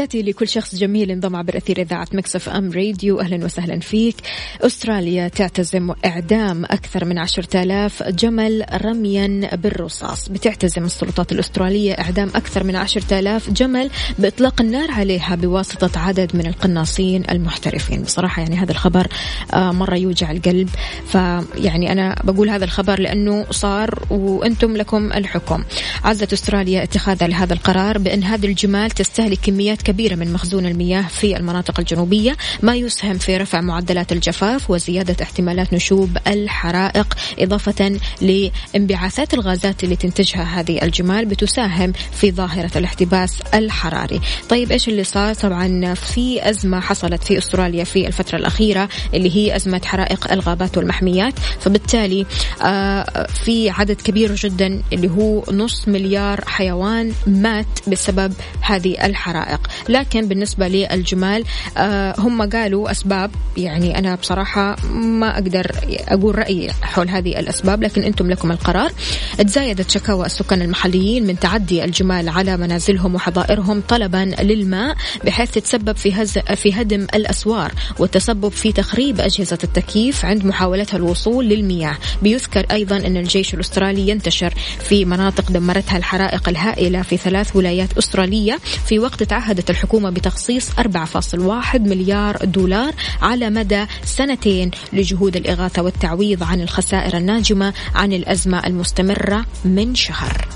تحياتي 0.00 0.22
لكل 0.22 0.48
شخص 0.48 0.74
جميل 0.74 1.10
انضم 1.10 1.36
عبر 1.36 1.56
أثير 1.56 1.80
إذاعة 1.80 2.08
Mix 2.12 2.48
FM 2.48 2.72
Radio. 2.72 3.20
أهلا 3.20 3.44
وسهلا 3.44 3.80
فيك. 3.80 4.16
أستراليا 4.60 5.28
تعتزم 5.28 5.94
إعدام 6.04 6.64
أكثر 6.64 7.04
من 7.04 7.18
عشرة 7.18 7.62
آلاف 7.62 8.02
جمل 8.02 8.66
رميا 8.84 9.56
بالرصاص. 9.56 10.28
بتعتزم 10.28 10.84
السلطات 10.84 11.32
الأسترالية 11.32 11.92
إعدام 11.92 12.28
أكثر 12.34 12.64
من 12.64 12.76
عشرة 12.76 13.18
آلاف 13.18 13.50
جمل 13.50 13.90
بإطلاق 14.18 14.60
النار 14.60 14.90
عليها 14.90 15.34
بواسطة 15.34 16.00
عدد 16.00 16.36
من 16.36 16.46
القناصين 16.46 17.24
المحترفين. 17.30 18.02
بصراحة 18.02 18.42
يعني 18.42 18.56
هذا 18.56 18.72
الخبر 18.72 19.06
آه، 19.54 19.72
مرة 19.72 19.96
يوجع 19.96 20.30
القلب. 20.30 20.68
فيعني 21.06 21.92
أنا 21.92 22.16
بقول 22.24 22.50
هذا 22.50 22.64
الخبر 22.64 23.00
لأنه 23.00 23.46
صار 23.50 24.06
وأنتم 24.10 24.76
لكم 24.76 25.12
الحكم. 25.12 25.64
عزت 26.04 26.32
أستراليا 26.32 26.82
اتخاذها 26.82 27.28
لهذا 27.28 27.52
القرار 27.52 27.98
بأن 27.98 28.24
هذه 28.24 28.46
الجمال 28.46 28.90
تستهلك 28.90 29.38
كميات 29.50 29.89
كبيرة 29.90 30.14
من 30.14 30.32
مخزون 30.32 30.66
المياه 30.66 31.02
في 31.02 31.36
المناطق 31.36 31.80
الجنوبية 31.80 32.36
ما 32.62 32.76
يسهم 32.76 33.18
في 33.18 33.36
رفع 33.36 33.60
معدلات 33.60 34.12
الجفاف 34.12 34.70
وزيادة 34.70 35.16
احتمالات 35.22 35.74
نشوب 35.74 36.18
الحرائق 36.26 37.14
إضافة 37.38 38.00
لانبعاثات 38.20 39.34
الغازات 39.34 39.84
اللي 39.84 39.96
تنتجها 39.96 40.42
هذه 40.42 40.82
الجمال 40.82 41.24
بتساهم 41.24 41.92
في 42.12 42.30
ظاهرة 42.32 42.78
الاحتباس 42.78 43.38
الحراري. 43.54 44.20
طيب 44.48 44.72
إيش 44.72 44.88
اللي 44.88 45.04
صار؟ 45.04 45.34
طبعا 45.34 45.94
في 45.94 46.50
أزمة 46.50 46.80
حصلت 46.80 47.24
في 47.24 47.38
أستراليا 47.38 47.84
في 47.84 48.06
الفترة 48.06 48.38
الأخيرة 48.38 48.88
اللي 49.14 49.36
هي 49.36 49.56
أزمة 49.56 49.80
حرائق 49.84 50.32
الغابات 50.32 50.78
والمحميات. 50.78 51.34
فبالتالي 51.60 52.26
آه، 52.62 53.26
في 53.44 53.70
عدد 53.70 54.00
كبير 54.00 54.34
جدا 54.34 54.82
اللي 54.92 55.10
هو 55.10 55.44
نص 55.52 55.88
مليار 55.88 56.44
حيوان 56.46 57.12
مات 57.26 57.88
بسبب 57.88 58.32
هذه 58.60 59.06
الحرائق. 59.06 59.60
لكن 59.88 60.28
بالنسبة 60.28 60.68
للجمال 60.68 61.44
آه، 61.76 62.14
هم 62.18 62.42
قالوا 62.42 62.90
أسباب. 62.90 63.30
يعني 63.56 63.98
أنا 63.98 64.14
بصراحة 64.14 64.76
ما 64.92 65.34
أقدر 65.34 65.70
أقول 66.08 66.38
رأيي 66.38 66.70
حول 66.82 67.08
هذه 67.08 67.40
الأسباب 67.40 67.82
لكن 67.82 68.02
أنتم 68.02 68.30
لكم 68.30 68.50
القرار. 68.52 68.92
تزايدت 69.38 69.90
شكاوى 69.90 70.26
السكان 70.26 70.62
المحليين 70.62 71.26
من 71.26 71.38
تعدي 71.38 71.84
الجمال 71.84 72.28
على 72.28 72.56
منازلهم 72.56 73.14
وحظائرهم 73.14 73.82
طلبا 73.88 74.34
للماء 74.40 74.96
بحيث 75.24 75.50
تتسبب 75.50 75.96
في 75.96 76.12
هز 76.12 76.38
في 76.38 76.72
هدم 76.74 77.06
الأسوار 77.14 77.72
والتسبب 77.98 78.48
في 78.48 78.72
تخريب 78.72 79.20
أجهزة 79.20 79.58
التكييف 79.64 80.24
عند 80.24 80.44
محاولتها 80.44 80.96
الوصول 80.96 81.48
للمياه. 81.48 81.96
بيذكر 82.22 82.66
أيضا 82.70 82.96
أن 82.96 83.16
الجيش 83.16 83.54
الأسترالي 83.54 84.08
ينتشر 84.08 84.54
في 84.88 85.04
مناطق 85.04 85.52
دمرتها 85.52 85.96
الحرائق 85.96 86.48
الهائلة 86.48 87.02
في 87.02 87.16
ثلاث 87.16 87.56
ولايات 87.56 87.98
أسترالية. 87.98 88.58
في 88.86 88.98
وقت 88.98 89.22
تعهدت 89.22 89.69
الحكومة 89.70 90.10
بتخصيص 90.10 90.70
4.1 90.70 91.80
مليار 91.80 92.36
دولار 92.44 92.94
على 93.22 93.50
مدى 93.50 93.86
سنتين 94.04 94.70
لجهود 94.92 95.36
الإغاثة 95.36 95.82
والتعويض 95.82 96.42
عن 96.42 96.60
الخسائر 96.60 97.16
الناجمة 97.16 97.74
عن 97.94 98.12
الأزمة 98.12 98.66
المستمرة 98.66 99.44
من 99.64 99.94
شهر. 99.94 100.48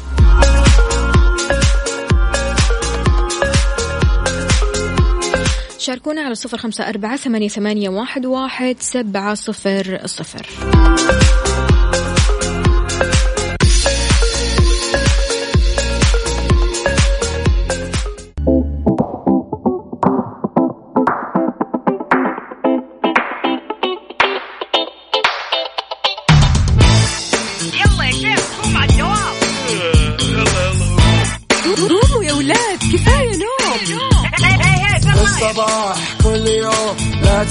شاركونا 5.78 6.20
على 6.22 6.34
صفر 6.34 6.58
خمسة 6.58 6.88
أربعة 6.88 7.16
ثمانية, 7.16 7.88
واحد 8.26 8.76
سبعة 8.80 9.34
صفر 9.34 10.00
صفر. 10.06 10.46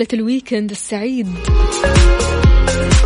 دخلت 0.00 0.14
ال 0.14 0.21
weekend 0.21 0.70
السعيد. 0.70 1.26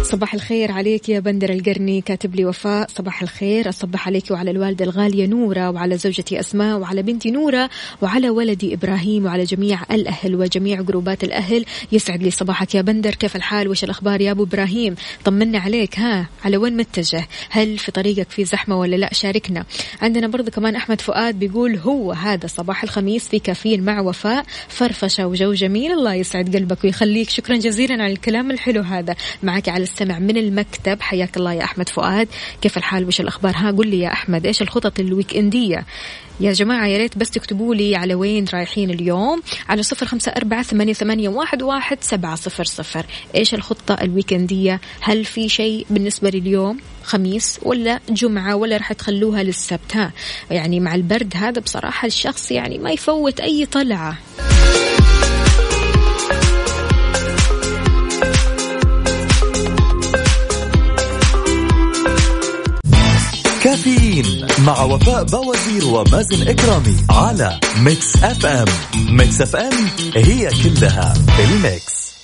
صباح 0.05 0.35
الخير 0.35 0.73
عليك 0.73 1.09
يا 1.09 1.21
بندر 1.21 1.51
القرني 1.51 2.01
كاتب 2.01 2.35
لي 2.35 2.45
وفاء. 2.45 2.89
صباح 2.89 3.23
الخير 3.23 3.69
أصبح 3.69 4.07
عليك 4.07 4.31
وعلى 4.31 4.51
الوالدة 4.51 4.85
الغالية 4.85 5.27
نورة 5.27 5.71
وعلى 5.71 5.97
زوجتي 5.97 6.41
أسماء 6.41 6.79
وعلى 6.79 7.03
بنتي 7.03 7.31
نورة 7.31 7.71
وعلى 8.03 8.31
ولدي 8.31 8.75
إبراهيم 8.75 9.25
وعلى 9.25 9.45
جميع 9.45 9.83
الأهل 9.91 10.35
وجميع 10.35 10.81
جروبات 10.81 11.25
الأهل. 11.25 11.65
يسعد 11.93 12.23
لي 12.23 12.31
صباحك 12.31 12.75
يا 12.75 12.83
بندر. 12.83 13.15
كيف 13.15 13.37
الحال؟ 13.37 13.69
وش 13.69 13.85
الأخبار 13.85 14.21
يا 14.21 14.31
أبو 14.31 14.43
إبراهيم؟ 14.43 14.95
طمنا 15.25 15.59
عليك 15.59 15.99
ها؟ 15.99 16.27
على 16.45 16.57
وين 16.57 16.77
متجه؟ 16.77 17.27
هل 17.51 17.79
في 17.79 17.93
طريقك 17.93 18.31
في 18.31 18.45
زحمة 18.45 18.79
ولا 18.79 18.97
لا؟ 18.97 19.15
شاركنا. 19.15 19.65
عندنا 20.03 20.27
برضو 20.27 20.51
كمان 20.51 20.77
أحمد 20.77 21.01
فؤاد 21.01 21.39
بيقول 21.39 21.77
هو 21.77 22.13
هذا 22.13 22.47
صباح 22.47 22.83
الخميس 22.83 23.29
في 23.29 23.39
كافيين 23.39 23.83
مع 23.83 24.01
وفاء. 24.01 24.45
فرفشة 24.69 25.27
وجو 25.27 25.53
جميل. 25.53 25.93
الله 25.93 26.15
يسعد 26.15 26.57
قلبك 26.57 26.85
ويخليك. 26.85 27.31
شكرا 27.31 27.57
جزيلا 27.57 28.03
على 28.05 28.13
الكلام 28.13 28.51
الحلو 28.51 28.83
هذا. 28.83 29.17
معك 29.43 29.69
على 29.69 29.83
السمع 29.95 30.19
من 30.19 30.37
المكتب. 30.37 31.01
حياك 31.01 31.37
الله 31.37 31.53
يا 31.53 31.65
أحمد 31.65 31.89
فؤاد. 31.89 32.29
كيف 32.63 32.77
الحال؟ 32.77 33.07
وش 33.07 33.21
الأخبار؟ 33.21 33.53
ها 33.57 33.71
قل 33.71 33.89
لي 33.89 33.99
يا 33.99 34.13
أحمد 34.13 34.47
إيش 34.47 34.63
الخطط 34.63 35.01
ال 35.01 35.37
weekend 35.37 35.74
ية 35.74 35.85
يا 36.41 36.53
جماعة 36.53 36.87
يا 36.87 36.99
ريت 36.99 37.19
بس 37.19 37.31
تكتبوا 37.31 37.75
لي 37.75 37.97
على 37.97 38.15
وين 38.15 38.45
رايحين 38.55 38.91
اليوم. 38.91 39.43
على 39.69 39.83
صفر 39.83 40.07
خمسة 40.07 40.33
أربعة 40.33 40.63
ثمانية, 40.63 41.29
واحد 41.29 41.99
سبعة 42.01 42.35
صفر 42.35 42.65
صفر. 42.65 43.07
إيش 43.35 43.55
الخطة 43.55 43.95
ال 43.95 44.03
weekend 44.03 44.57
ية؟ 44.57 44.81
هل 45.01 45.25
في 45.25 45.49
شيء 45.49 45.87
بالنسبة 45.91 46.31
لليوم؟ 46.31 46.79
خميس 47.05 47.61
ولا 47.63 48.01
جمعة 48.09 48.57
ولا 48.57 48.77
راح 48.77 48.93
تخلوها 48.93 49.43
للسبت؟ 49.43 49.97
ها 49.97 50.13
يعني 50.51 50.81
مع 50.81 50.95
البرد 50.95 51.33
هذا 51.37 51.61
بصراحة 51.61 52.07
الشخص 52.07 52.51
يعني 52.51 52.79
ما 52.79 52.91
يفوت 52.91 53.41
أي 53.41 53.67
طلعة. 53.67 54.19
كافيين 63.85 64.47
مع 64.59 64.83
وفاء 64.83 65.25
بوازير 65.25 65.85
ومازن 65.85 66.49
إكرامي 66.49 66.97
على 67.11 67.61
Mix 67.79 68.17
FM 68.17 68.65
Mix 69.09 69.41
FM 69.41 69.89
هي 70.17 70.51
كلها 70.63 71.15
ال 71.39 71.54
mix. 71.54 72.15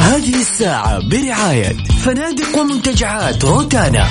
هذه 0.00 0.40
الساعة 0.40 1.08
برعاية 1.08 1.76
فنادق 2.04 2.58
ومنتجعات 2.58 3.44
روتانا. 3.44 4.06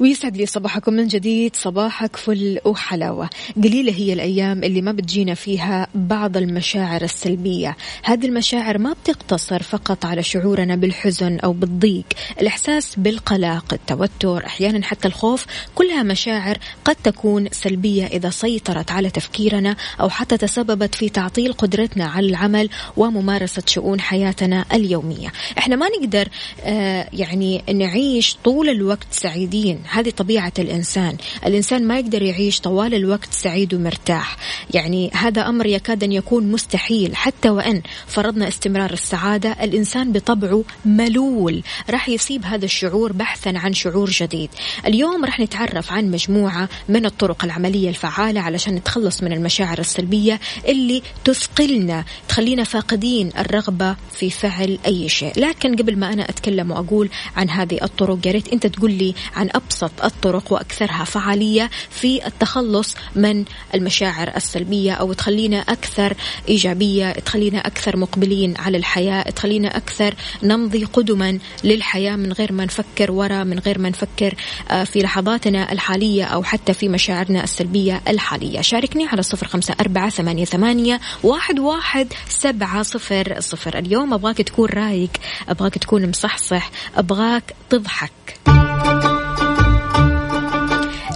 ويسعد 0.00 0.36
لي 0.36 0.46
صباحكم 0.46 0.92
من 0.92 1.06
جديد 1.06 1.56
صباحك 1.56 2.16
فل 2.16 2.58
وحلاوة. 2.64 3.30
قليلة 3.56 3.92
هي 3.92 4.12
الأيام 4.12 4.64
اللي 4.64 4.82
ما 4.82 4.92
بتجينا 4.92 5.34
فيها 5.34 5.88
بعض 5.94 6.36
المشاعر 6.36 7.02
السلبية. 7.02 7.76
هذه 8.02 8.26
المشاعر 8.26 8.78
ما 8.78 8.92
بتقتصر 8.92 9.62
فقط 9.62 10.04
على 10.04 10.22
شعورنا 10.22 10.76
بالحزن 10.76 11.38
أو 11.38 11.52
بالضيق. 11.52 12.04
الإحساس 12.40 12.96
بالقلق 12.96 13.72
التوتر 13.72 14.46
أحيانا 14.46 14.84
حتى 14.84 15.08
الخوف 15.08 15.46
كلها 15.74 16.02
مشاعر 16.02 16.58
قد 16.84 16.96
تكون 16.96 17.48
سلبية 17.52 18.06
إذا 18.06 18.30
سيطرت 18.30 18.90
على 18.90 19.10
تفكيرنا 19.10 19.76
أو 20.00 20.08
حتى 20.08 20.36
تسببت 20.36 20.94
في 20.94 21.08
تعطيل 21.08 21.52
قدرتنا 21.52 22.04
على 22.04 22.26
العمل 22.28 22.68
وممارسة 22.96 23.62
شؤون 23.66 24.00
حياتنا 24.00 24.64
اليومية. 24.72 25.32
إحنا 25.58 25.76
ما 25.76 25.86
نقدر 26.00 26.28
آه 26.64 27.08
يعني 27.12 27.64
نعيش 27.74 28.36
طول 28.44 28.68
الوقت 28.68 29.06
سعيدين. 29.10 29.78
هذه 29.90 30.10
طبيعة 30.10 30.52
الإنسان. 30.58 31.16
الإنسان 31.46 31.86
ما 31.86 31.98
يقدر 31.98 32.22
يعيش 32.22 32.60
طوال 32.60 32.94
الوقت 32.94 33.32
سعيد 33.32 33.74
ومرتاح. 33.74 34.36
يعني 34.74 35.10
هذا 35.14 35.48
أمر 35.48 35.66
يكاد 35.66 36.04
أن 36.04 36.12
يكون 36.12 36.52
مستحيل. 36.52 37.16
حتى 37.16 37.50
وإن 37.50 37.82
فرضنا 38.06 38.48
استمرار 38.48 38.92
السعادة 38.92 39.56
الإنسان 39.62 40.12
بطبعه 40.12 40.64
ملول. 40.84 41.62
راح 41.90 42.08
يصيب 42.08 42.44
هذا 42.44 42.64
الشعور 42.64 43.12
بحثا 43.12 43.52
عن 43.56 43.74
شعور 43.74 44.10
جديد. 44.10 44.50
اليوم 44.86 45.24
راح 45.24 45.40
نتعرف 45.40 45.92
عن 45.92 46.10
مجموعة 46.10 46.68
من 46.88 47.06
الطرق 47.06 47.44
العملية 47.44 47.88
الفعالة 47.88 48.40
علشان 48.40 48.74
نتخلص 48.74 49.22
من 49.22 49.32
المشاعر 49.32 49.78
السلبية 49.78 50.40
اللي 50.68 51.02
تثقلنا 51.24 52.04
تخلينا 52.28 52.64
فاقدين 52.64 53.30
الرغبة 53.38 53.96
في 54.12 54.30
فعل 54.30 54.78
أي 54.86 55.08
شيء. 55.08 55.32
لكن 55.36 55.76
قبل 55.76 55.96
ما 55.98 56.12
أنا 56.12 56.28
أتكلم 56.28 56.70
وأقول 56.70 57.08
عن 57.36 57.50
هذه 57.50 57.78
الطرق 57.82 58.26
يا 58.26 58.32
ريت 58.32 58.48
أنت 58.52 58.66
تقول 58.66 58.92
لي 58.92 59.14
عن 59.36 59.48
أبسط 59.54 59.77
الطرق 59.82 60.52
وأكثرها 60.52 61.04
فعالية 61.04 61.70
في 61.90 62.26
التخلص 62.26 62.94
من 63.16 63.44
المشاعر 63.74 64.32
السلبية 64.36 64.92
أو 64.92 65.12
تخلينا 65.12 65.58
أكثر 65.58 66.14
إيجابية 66.48 67.12
تخلينا 67.12 67.58
أكثر 67.58 67.96
مقبلين 67.96 68.54
على 68.58 68.76
الحياة 68.76 69.22
تخلينا 69.22 69.76
أكثر 69.76 70.14
نمضي 70.42 70.84
قدما 70.84 71.38
للحياة 71.64 72.16
من 72.16 72.32
غير 72.32 72.52
ما 72.52 72.64
نفكر 72.64 73.12
ورا 73.12 73.44
من 73.44 73.58
غير 73.58 73.78
ما 73.78 73.88
نفكر 73.88 74.34
آه، 74.70 74.84
في 74.84 74.98
لحظاتنا 75.02 75.72
الحالية 75.72 76.24
أو 76.24 76.42
حتى 76.42 76.74
في 76.74 76.88
مشاعرنا 76.88 77.44
السلبية 77.44 78.00
الحالية. 78.08 78.60
شاركني 78.60 79.06
على 79.06 79.22
صفر 79.22 79.46
خمسة 79.46 79.74
أربعة 79.80 80.10
ثمانية, 80.10 80.44
ثمانية 80.44 81.00
واحد, 81.22 81.58
واحد 81.58 82.12
سبعة 82.28 82.82
صفر 82.82 83.36
صفر. 83.40 83.78
اليوم 83.78 84.14
أبغاك 84.14 84.36
تكون 84.36 84.68
رايق 84.68 85.10
أبغاك 85.48 85.74
تكون 85.74 86.08
مصحصح 86.08 86.70
أبغاك 86.96 87.54
تضحك. 87.70 88.67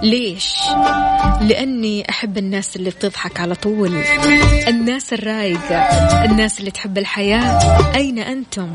ليش؟ 0.02 0.54
لأني 1.40 2.10
أحب 2.10 2.38
الناس 2.38 2.76
اللي 2.76 2.90
بتضحك 2.90 3.40
على 3.40 3.54
طول 3.54 4.02
الناس 4.68 5.12
الرايقة 5.12 5.76
الناس 6.24 6.60
اللي 6.60 6.70
تحب 6.70 6.98
الحياة 6.98 7.58
أين 7.94 8.18
أنتم؟ 8.18 8.68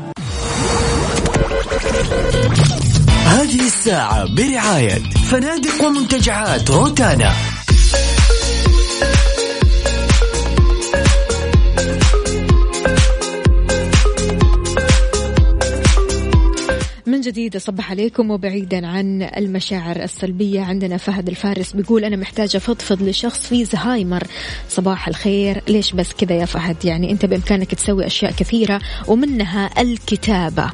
هذه 3.26 3.66
الساعة 3.66 4.34
برعاية 4.34 4.94
فنادق 5.30 5.84
ومنتجعات 5.84 6.70
روتانا 6.70 7.32
من 17.18 17.24
جديد 17.24 17.56
أصبح 17.56 17.90
عليكم 17.90 18.30
وبعيدا 18.30 18.86
عن 18.86 19.22
المشاعر 19.22 19.96
السلبية. 19.96 20.60
عندنا 20.60 20.96
فهد 20.96 21.28
الفارس 21.28 21.72
بيقول 21.72 22.04
أنا 22.04 22.16
محتاجة 22.16 22.58
فضفض 22.58 23.02
لشخص 23.02 23.46
فيه 23.46 23.64
زهايمر. 23.64 24.22
صباح 24.68 25.08
الخير. 25.08 25.62
ليش 25.68 25.92
بس 25.92 26.12
كذا 26.12 26.34
يا 26.36 26.44
فهد؟ 26.44 26.84
يعني 26.84 27.10
أنت 27.10 27.26
بإمكانك 27.26 27.74
تسوي 27.74 28.06
أشياء 28.06 28.32
كثيرة 28.32 28.80
ومنها 29.08 29.70
الكتابة. 29.82 30.70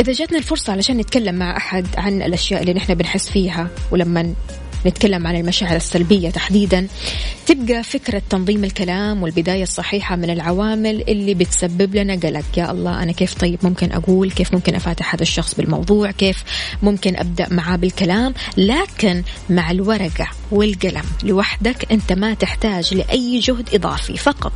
إذا 0.00 0.12
جاتنا 0.12 0.38
الفرصة 0.38 0.72
علشان 0.72 0.96
نتكلم 0.96 1.34
مع 1.34 1.56
أحد 1.56 1.86
عن 1.96 2.22
الأشياء 2.22 2.60
اللي 2.60 2.74
نحن 2.74 2.94
بنحس 2.94 3.30
فيها 3.30 3.68
ولما 3.90 4.34
نتكلم 4.86 5.26
عن 5.26 5.36
المشاعر 5.36 5.76
السلبية 5.76 6.30
تحديدا. 6.30 6.88
تبقى 7.46 7.82
فكرة 7.82 8.22
تنظيم 8.30 8.64
الكلام 8.64 9.22
والبداية 9.22 9.62
الصحيحة 9.62 10.16
من 10.16 10.30
العوامل 10.30 11.04
اللي 11.08 11.34
بتسبب 11.34 11.94
لنا 11.94 12.14
قلق. 12.14 12.44
يا 12.56 12.70
الله 12.70 13.02
أنا 13.02 13.12
كيف 13.12 13.34
طيب؟ 13.34 13.58
ممكن 13.62 13.92
أقول 13.92 14.30
كيف 14.30 14.54
ممكن 14.54 14.74
أفاتح 14.74 15.14
هذا 15.14 15.22
الشخص 15.22 15.54
بالموضوع؟ 15.54 16.10
كيف 16.10 16.44
ممكن 16.82 17.16
أبدأ 17.16 17.46
معاه 17.50 17.76
بالكلام؟ 17.76 18.34
لكن 18.56 19.22
مع 19.50 19.70
الورقة 19.70 20.28
والقلم 20.50 21.04
لوحدك 21.22 21.92
أنت 21.92 22.12
ما 22.12 22.34
تحتاج 22.34 22.94
لأي 22.94 23.38
جهد 23.38 23.74
إضافي. 23.74 24.16
فقط 24.16 24.52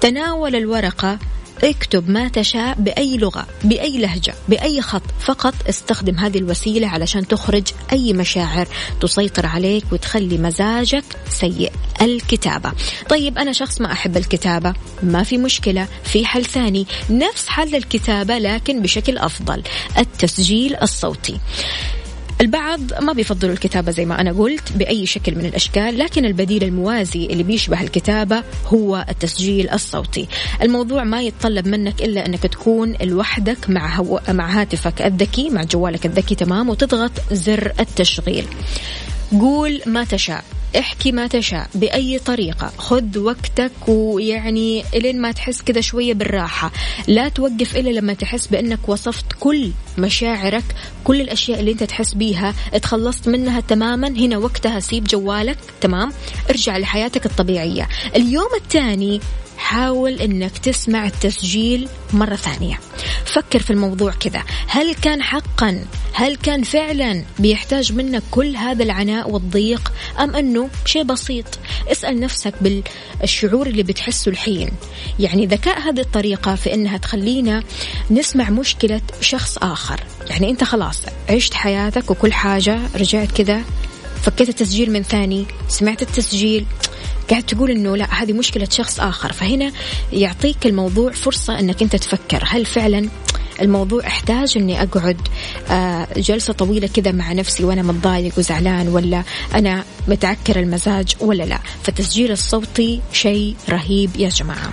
تناول 0.00 0.56
الورقة 0.56 1.18
اكتب 1.64 2.10
ما 2.10 2.28
تشاء 2.28 2.74
بأي 2.78 3.16
لغة 3.16 3.46
بأي 3.64 3.98
لهجة 3.98 4.34
بأي 4.48 4.82
خط. 4.82 5.02
فقط 5.20 5.54
استخدم 5.68 6.18
هذه 6.18 6.38
الوسيلة 6.38 6.88
علشان 6.88 7.26
تخرج 7.28 7.64
أي 7.92 8.12
مشاعر 8.12 8.68
تسيطر 9.00 9.46
عليك 9.46 9.84
وتخلي 9.92 10.38
مزاجك 10.38 11.04
سيء. 11.28 11.72
الكتابة. 12.02 12.72
طيب 13.08 13.38
أنا 13.38 13.52
شخص 13.52 13.80
ما 13.80 13.92
أحب 13.92 14.16
الكتابة. 14.16 14.74
ما 15.02 15.22
في 15.22 15.38
مشكلة. 15.38 15.88
في 16.04 16.26
حل 16.26 16.44
ثاني. 16.44 16.86
نفس 17.10 17.48
حل 17.48 17.74
الكتابة 17.74 18.38
لكن 18.38 18.82
بشكل 18.82 19.18
أفضل. 19.18 19.62
التسجيل 19.98 20.76
الصوتي. 20.76 21.38
البعض 22.40 22.80
ما 23.02 23.12
بيفضلوا 23.12 23.52
الكتابة 23.52 23.92
زي 23.92 24.04
ما 24.04 24.20
أنا 24.20 24.32
قلت 24.32 24.72
بأي 24.72 25.06
شكل 25.06 25.34
من 25.34 25.46
الأشكال 25.46 25.98
لكن 25.98 26.24
البديل 26.24 26.64
الموازي 26.64 27.26
اللي 27.26 27.42
بيشبه 27.42 27.80
الكتابة 27.80 28.42
هو 28.66 29.06
التسجيل 29.08 29.70
الصوتي. 29.70 30.26
الموضوع 30.62 31.04
ما 31.04 31.22
يتطلب 31.22 31.68
منك 31.68 32.02
إلا 32.02 32.26
أنك 32.26 32.42
تكون 32.42 32.94
لوحدك 33.02 33.70
مع, 33.70 33.96
هو... 33.96 34.20
مع 34.28 34.60
هاتفك 34.60 35.02
الذكي 35.02 35.50
مع 35.50 35.62
جوالك 35.62 36.06
الذكي 36.06 36.34
تمام 36.34 36.68
وتضغط 36.68 37.12
زر 37.32 37.72
التشغيل. 37.80 38.44
قول 39.32 39.82
ما 39.86 40.04
تشاء. 40.04 40.44
احكي 40.78 41.12
ما 41.12 41.26
تشاء 41.26 41.68
بأي 41.74 42.18
طريقة. 42.18 42.72
خذ 42.78 43.18
وقتك 43.18 43.72
ويعني 43.88 44.84
إلين 44.94 45.20
ما 45.20 45.32
تحس 45.32 45.62
كذا 45.62 45.80
شوية 45.80 46.14
بالراحة. 46.14 46.72
لا 47.08 47.28
توقف 47.28 47.76
إلا 47.76 47.90
لما 47.90 48.14
تحس 48.14 48.46
بأنك 48.46 48.88
وصفت 48.88 49.24
كل 49.40 49.70
مشاعرك 49.98 50.64
كل 51.04 51.20
الأشياء 51.20 51.60
اللي 51.60 51.72
أنت 51.72 51.82
تحس 51.82 52.14
بيها. 52.14 52.54
تخلصت 52.82 53.28
منها 53.28 53.60
تماما. 53.60 54.08
هنا 54.08 54.38
وقتها 54.38 54.80
سيب 54.80 55.04
جوالك. 55.04 55.58
تمام؟ 55.80 56.12
ارجع 56.50 56.78
لحياتك 56.78 57.26
الطبيعية. 57.26 57.88
اليوم 58.16 58.50
الثاني 58.56 59.20
حاول 59.56 60.20
إنك 60.20 60.58
تسمع 60.58 61.06
التسجيل 61.06 61.88
مرة 62.12 62.36
ثانية. 62.36 62.80
فكر 63.24 63.58
في 63.58 63.70
الموضوع 63.70 64.12
كذا. 64.12 64.42
هل 64.66 64.94
كان 64.94 65.22
حقا؟ 65.22 65.84
هل 66.12 66.36
كان 66.36 66.62
فعلا 66.62 67.22
بيحتاج 67.38 67.92
منك 67.92 68.22
كل 68.30 68.56
هذا 68.56 68.82
العناء 68.82 69.30
والضيق؟ 69.30 69.92
أم 70.20 70.36
أنه 70.36 70.70
شيء 70.84 71.02
بسيط؟ 71.02 71.58
اسأل 71.92 72.20
نفسك 72.20 72.54
بالشعور 72.60 73.66
اللي 73.66 73.82
بتحسه 73.82 74.30
الحين. 74.30 74.70
يعني 75.18 75.46
ذكاء 75.46 75.80
هذه 75.80 76.00
الطريقة 76.00 76.54
في 76.54 76.74
أنها 76.74 76.96
تخلينا 76.96 77.62
نسمع 78.10 78.50
مشكلة 78.50 79.00
شخص 79.20 79.58
آخر. 79.58 80.00
يعني 80.30 80.50
أنت 80.50 80.64
خلاص 80.64 81.00
عشت 81.30 81.54
حياتك 81.54 82.10
وكل 82.10 82.32
حاجة 82.32 82.80
رجعت 82.96 83.32
كذا 83.32 83.62
فكيت 84.22 84.48
التسجيل 84.48 84.92
من 84.92 85.02
ثاني 85.02 85.46
سمعت 85.68 86.02
التسجيل 86.02 86.66
قاعد 87.30 87.42
تقول 87.42 87.70
إنه 87.70 87.96
لا 87.96 88.22
هذه 88.22 88.32
مشكلة 88.32 88.68
شخص 88.70 89.00
آخر. 89.00 89.32
فهنا 89.32 89.72
يعطيك 90.12 90.66
الموضوع 90.66 91.12
فرصة 91.12 91.58
إنك 91.58 91.82
أنت 91.82 91.96
تفكر 91.96 92.44
هل 92.46 92.66
فعلا 92.66 93.08
الموضوع 93.62 94.06
أحتاج 94.06 94.52
إني 94.56 94.82
أقعد 94.82 95.16
آه، 95.70 96.08
جلسة 96.16 96.52
طويلة 96.52 96.86
كذا 96.86 97.12
مع 97.12 97.32
نفسي 97.32 97.64
وأنا 97.64 97.82
متضايق 97.82 98.32
وزعلان 98.38 98.88
ولا 98.88 99.22
أنا 99.54 99.84
متعكر 100.08 100.60
المزاج 100.60 101.14
ولا 101.20 101.42
لا؟ 101.42 101.58
فالتسجيل 101.82 102.32
الصوتي 102.32 103.00
شيء 103.12 103.56
رهيب 103.68 104.10
يا 104.16 104.28
جماعة. 104.28 104.72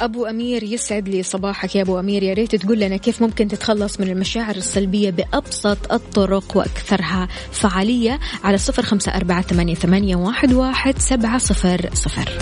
أبو 0.00 0.26
أمير 0.26 0.62
يسعد 0.62 1.08
لي 1.08 1.22
صباحك 1.22 1.76
يا 1.76 1.82
أبو 1.82 1.98
أمير. 1.98 2.22
يا 2.22 2.34
ريت 2.34 2.54
تقول 2.54 2.80
لنا 2.80 2.96
كيف 2.96 3.22
ممكن 3.22 3.48
تتخلص 3.48 4.00
من 4.00 4.08
المشاعر 4.08 4.56
السلبية 4.56 5.10
بأبسط 5.10 5.92
الطرق 5.92 6.56
وأكثرها. 6.56 7.28
فعالية 7.52 8.20
على 8.44 8.58
صفر 8.58 8.82
خمسة 8.82 9.14
أربعة 9.14 9.42
ثمانية 9.42 10.16
واحد 10.16 10.98
سبعة 10.98 11.38
صفر 11.38 11.90
صفر. 11.94 12.38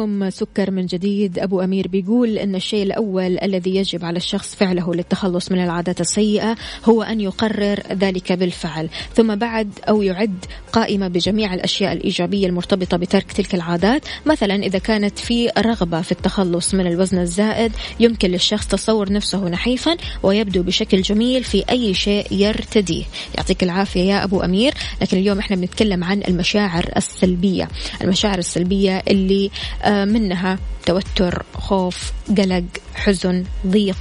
صباحكم 0.00 0.30
سكر 0.30 0.70
من 0.70 0.86
جديد. 0.86 1.38
أبو 1.38 1.60
أمير 1.60 1.88
بيقول 1.88 2.38
أن 2.38 2.54
الشيء 2.54 2.82
الأول 2.82 3.38
الذي 3.42 3.76
يجب 3.76 4.04
على 4.04 4.16
الشخص 4.16 4.54
فعله 4.54 4.94
للتخلص 4.94 5.52
من 5.52 5.64
العادات 5.64 6.00
السيئة 6.00 6.56
هو 6.84 7.02
أن 7.02 7.20
يقرر 7.20 7.80
ذلك 7.92 8.32
بالفعل 8.32 8.88
ثم 9.14 9.34
بعد 9.34 9.70
أو 9.88 10.02
يعد 10.02 10.44
قائمة 10.72 11.08
بجميع 11.08 11.54
الأشياء 11.54 11.92
الإيجابية 11.92 12.46
المرتبطة 12.46 12.96
بترك 12.96 13.32
تلك 13.32 13.54
العادات. 13.54 14.02
مثلا 14.26 14.54
إذا 14.54 14.78
كانت 14.78 15.18
في 15.18 15.50
رغبة 15.58 16.00
في 16.00 16.12
التخلص 16.12 16.74
من 16.74 16.86
الوزن 16.86 17.18
الزائد 17.18 17.72
يمكن 18.00 18.30
للشخص 18.30 18.66
تصور 18.66 19.12
نفسه 19.12 19.48
نحيفا 19.48 19.96
ويبدو 20.22 20.62
بشكل 20.62 21.02
جميل 21.02 21.44
في 21.44 21.64
أي 21.70 21.94
شيء 21.94 22.26
يرتديه. 22.30 23.04
يعطيك 23.36 23.62
العافية 23.62 24.00
يا 24.00 24.24
أبو 24.24 24.40
أمير. 24.40 24.74
لكن 25.02 25.16
اليوم 25.16 25.38
إحنا 25.38 25.56
بنتكلم 25.56 26.04
عن 26.04 26.22
المشاعر 26.28 26.90
السلبية. 26.96 27.68
المشاعر 28.02 28.38
السلبية 28.38 29.02
اللي 29.08 29.50
آه، 29.82 29.89
منها 29.90 30.58
توتر 30.86 31.42
خوف 31.54 32.12
قلق 32.38 32.64
حزن 32.94 33.44
ضيق. 33.66 33.96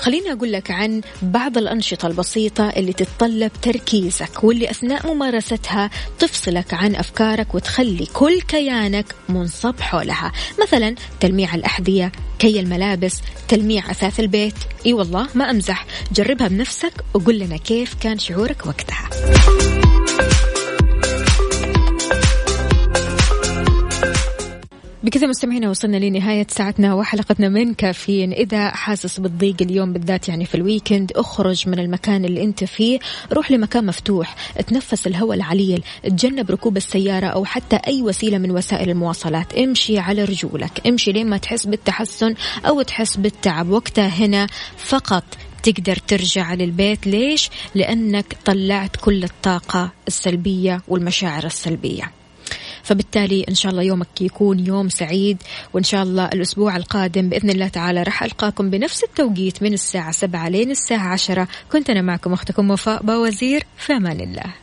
خليني 0.00 0.32
أقول 0.32 0.52
لك 0.52 0.70
عن 0.70 1.00
بعض 1.22 1.58
الأنشطة 1.58 2.06
البسيطة 2.06 2.68
اللي 2.68 2.92
تتطلب 2.92 3.52
تركيزك 3.62 4.44
واللي 4.44 4.70
أثناء 4.70 5.14
ممارستها 5.14 5.90
تفصلك 6.18 6.74
عن 6.74 6.94
أفكارك 6.94 7.54
وتخلي 7.54 8.06
كل 8.06 8.40
كيانك 8.40 9.14
منصب 9.28 9.80
حولها. 9.80 10.32
مثلا 10.62 10.94
تلميع 11.20 11.54
الأحذية 11.54 12.12
كي 12.38 12.60
الملابس 12.60 13.20
تلميع 13.48 13.90
أثاث 13.90 14.20
البيت. 14.20 14.54
إي 14.86 14.92
والله 14.92 15.28
ما 15.34 15.50
أمزح. 15.50 15.86
جربها 16.12 16.48
بنفسك 16.48 16.92
وقول 17.14 17.38
لنا 17.38 17.56
كيف 17.56 17.94
كان 17.94 18.18
شعورك 18.18 18.66
وقتها. 18.66 19.10
بكذا 25.02 25.26
مستمعينا 25.26 25.70
وصلنا 25.70 25.96
لنهاية 25.96 26.46
ساعتنا 26.50 26.94
وحلقتنا 26.94 27.48
من 27.48 27.74
كافيين. 27.74 28.32
إذا 28.32 28.70
حاسس 28.70 29.20
بالضيق 29.20 29.56
اليوم 29.60 29.92
بالذات 29.92 30.28
يعني 30.28 30.44
في 30.46 30.54
ال 30.54 30.61
weekend 30.61 31.12
اخرج 31.16 31.68
من 31.68 31.78
المكان 31.78 32.24
اللي 32.24 32.44
أنت 32.44 32.64
فيه 32.64 32.98
روح 33.32 33.50
لمكان 33.50 33.86
مفتوح 33.86 34.36
تنفس 34.66 35.06
الهواء 35.06 35.36
العليل 35.36 35.84
تجنب 36.02 36.50
ركوب 36.50 36.76
السيارة 36.76 37.26
أو 37.26 37.44
حتى 37.44 37.76
أي 37.76 38.02
وسيلة 38.02 38.38
من 38.38 38.50
وسائل 38.50 38.90
المواصلات. 38.90 39.54
امشي 39.54 39.98
على 39.98 40.24
رجولك. 40.24 40.86
امشي 40.86 41.12
لين 41.12 41.26
ما 41.26 41.36
تحس 41.36 41.66
بالتحسن 41.66 42.34
أو 42.66 42.82
تحس 42.82 43.16
بالتعب. 43.16 43.70
وقتها 43.70 44.08
هنا 44.08 44.46
فقط 44.76 45.24
تقدر 45.62 45.96
ترجع 45.96 46.54
للبيت. 46.54 47.06
ليش؟ 47.06 47.50
لأنك 47.74 48.36
طلعت 48.44 48.96
كل 48.96 49.24
الطاقة 49.24 49.92
السلبية 50.08 50.82
والمشاعر 50.88 51.44
السلبية. 51.44 52.21
فبالتالي 52.82 53.44
إن 53.48 53.54
شاء 53.54 53.72
الله 53.72 53.82
يومك 53.82 54.20
يكون 54.20 54.66
يوم 54.66 54.88
سعيد 54.88 55.42
وإن 55.72 55.84
شاء 55.84 56.02
الله 56.02 56.24
الأسبوع 56.24 56.76
القادم 56.76 57.28
بإذن 57.28 57.50
الله 57.50 57.68
تعالى 57.68 58.02
راح 58.02 58.22
ألقاكم 58.22 58.70
بنفس 58.70 59.04
التوقيت 59.04 59.62
من 59.62 59.72
الساعة 59.72 60.12
سبعة 60.12 60.48
لين 60.48 60.70
الساعة 60.70 61.08
عشرة. 61.12 61.48
كنت 61.72 61.90
أنا 61.90 62.02
معكم 62.02 62.32
أختكم 62.32 62.70
وفاء 62.70 63.02
باوزير 63.02 63.66
في 63.76 63.92
أمان 63.92 64.20
الله. 64.20 64.61